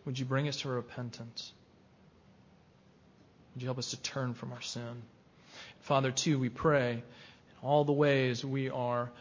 Would 0.05 0.17
you 0.17 0.25
bring 0.25 0.47
us 0.47 0.61
to 0.61 0.69
repentance? 0.69 1.53
Would 3.53 3.61
you 3.61 3.67
help 3.67 3.77
us 3.77 3.91
to 3.91 4.01
turn 4.01 4.33
from 4.33 4.53
our 4.53 4.61
sin? 4.63 5.03
Father, 5.81 6.11
too, 6.11 6.39
we 6.39 6.49
pray 6.49 7.03
all 7.65 7.83
the 7.83 7.93
ways 7.93 8.45
we 8.45 8.69
are 8.69 9.11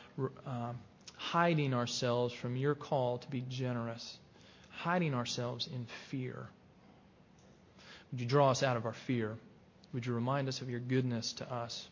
uh, 0.46 0.72
hiding 1.16 1.74
ourselves 1.74 2.32
from 2.32 2.56
your 2.56 2.74
call 2.74 3.18
to 3.18 3.30
be 3.30 3.44
generous 3.48 4.18
hiding 4.76 5.14
ourselves 5.14 5.68
in 5.72 5.86
fear. 6.08 6.46
Would 8.10 8.20
you 8.20 8.26
draw 8.26 8.50
us 8.50 8.62
out 8.62 8.76
of 8.76 8.86
our 8.86 8.92
fear? 8.92 9.36
Would 9.92 10.06
you 10.06 10.12
remind 10.12 10.48
us 10.48 10.60
of 10.60 10.70
your 10.70 10.80
goodness 10.80 11.32
to 11.34 11.52
us? 11.52 11.88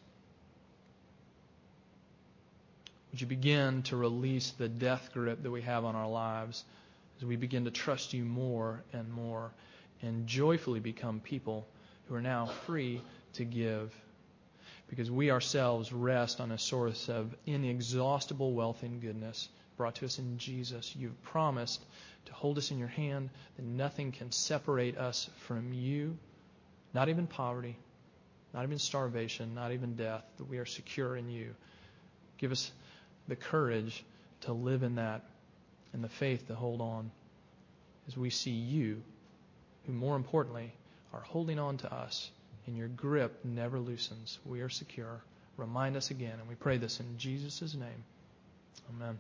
Would 3.11 3.21
you 3.21 3.27
begin 3.27 3.83
to 3.85 3.97
release 3.97 4.51
the 4.53 4.69
death 4.69 5.11
grip 5.13 5.43
that 5.43 5.51
we 5.51 5.63
have 5.63 5.85
on 5.85 5.95
our 5.95 6.09
lives 6.09 6.65
as 7.19 7.25
we 7.25 7.37
begin 7.37 7.65
to 7.65 7.71
trust 7.71 8.15
you 8.15 8.25
more 8.25 8.83
and 8.93 9.11
more 9.13 9.53
and 10.01 10.27
joyfully 10.27 10.81
become 10.81 11.21
people 11.21 11.67
who 12.09 12.15
are 12.15 12.23
now 12.23 12.47
free 12.67 13.03
to 13.35 13.45
give? 13.45 13.95
Because 14.93 15.11
we 15.11 15.31
ourselves 15.31 15.91
rest 15.91 16.39
on 16.39 16.53
a 16.53 16.59
source 16.59 17.09
of 17.09 17.35
inexhaustible 17.47 18.53
wealth 18.53 18.83
and 18.83 19.01
goodness 19.01 19.49
brought 19.79 19.95
to 19.95 20.05
us 20.05 20.19
in 20.19 20.37
Jesus. 20.37 20.95
You've 20.95 21.23
promised 21.23 21.83
to 22.27 22.35
hold 22.35 22.59
us 22.59 22.71
in 22.71 22.79
your 22.79 22.89
hand, 22.89 23.31
that 23.57 23.65
nothing 23.65 24.13
can 24.13 24.31
separate 24.31 24.99
us 24.99 25.31
from 25.47 25.73
you, 25.73 26.19
not 26.93 27.09
even 27.09 27.27
poverty, 27.27 27.79
not 28.53 28.65
even 28.65 28.79
starvation, 28.79 29.55
not 29.55 29.73
even 29.73 29.95
death, 29.95 30.25
that 30.37 30.45
we 30.45 30.59
are 30.59 30.67
secure 30.67 31.17
in 31.17 31.31
you. 31.31 31.55
Give 32.37 32.53
us 32.53 32.71
the 33.29 33.37
courage 33.37 34.05
to 34.43 34.53
live 34.53 34.83
in 34.83 34.97
that 34.97 35.23
and 35.95 36.05
the 36.05 36.11
faith 36.11 36.49
to 36.49 36.55
hold 36.55 36.83
on 36.83 37.11
as 38.09 38.17
we 38.19 38.29
see 38.29 38.51
you, 38.51 39.01
who 39.87 39.95
more 39.95 40.17
importantly 40.17 40.71
are 41.15 41.23
holding 41.23 41.59
on 41.59 41.79
to 41.79 41.91
us, 41.91 42.31
and 42.67 42.77
your 42.77 42.89
grip 42.89 43.45
never 43.45 43.79
loosens. 43.79 44.39
We 44.45 44.61
are 44.61 44.69
secure. 44.69 45.23
Remind 45.57 45.97
us 45.97 46.11
again, 46.11 46.39
and 46.39 46.49
we 46.49 46.55
pray 46.55 46.79
this 46.79 47.01
in 47.01 47.19
Jesus' 47.19 47.75
name. 47.75 48.05
Amen. 48.91 49.19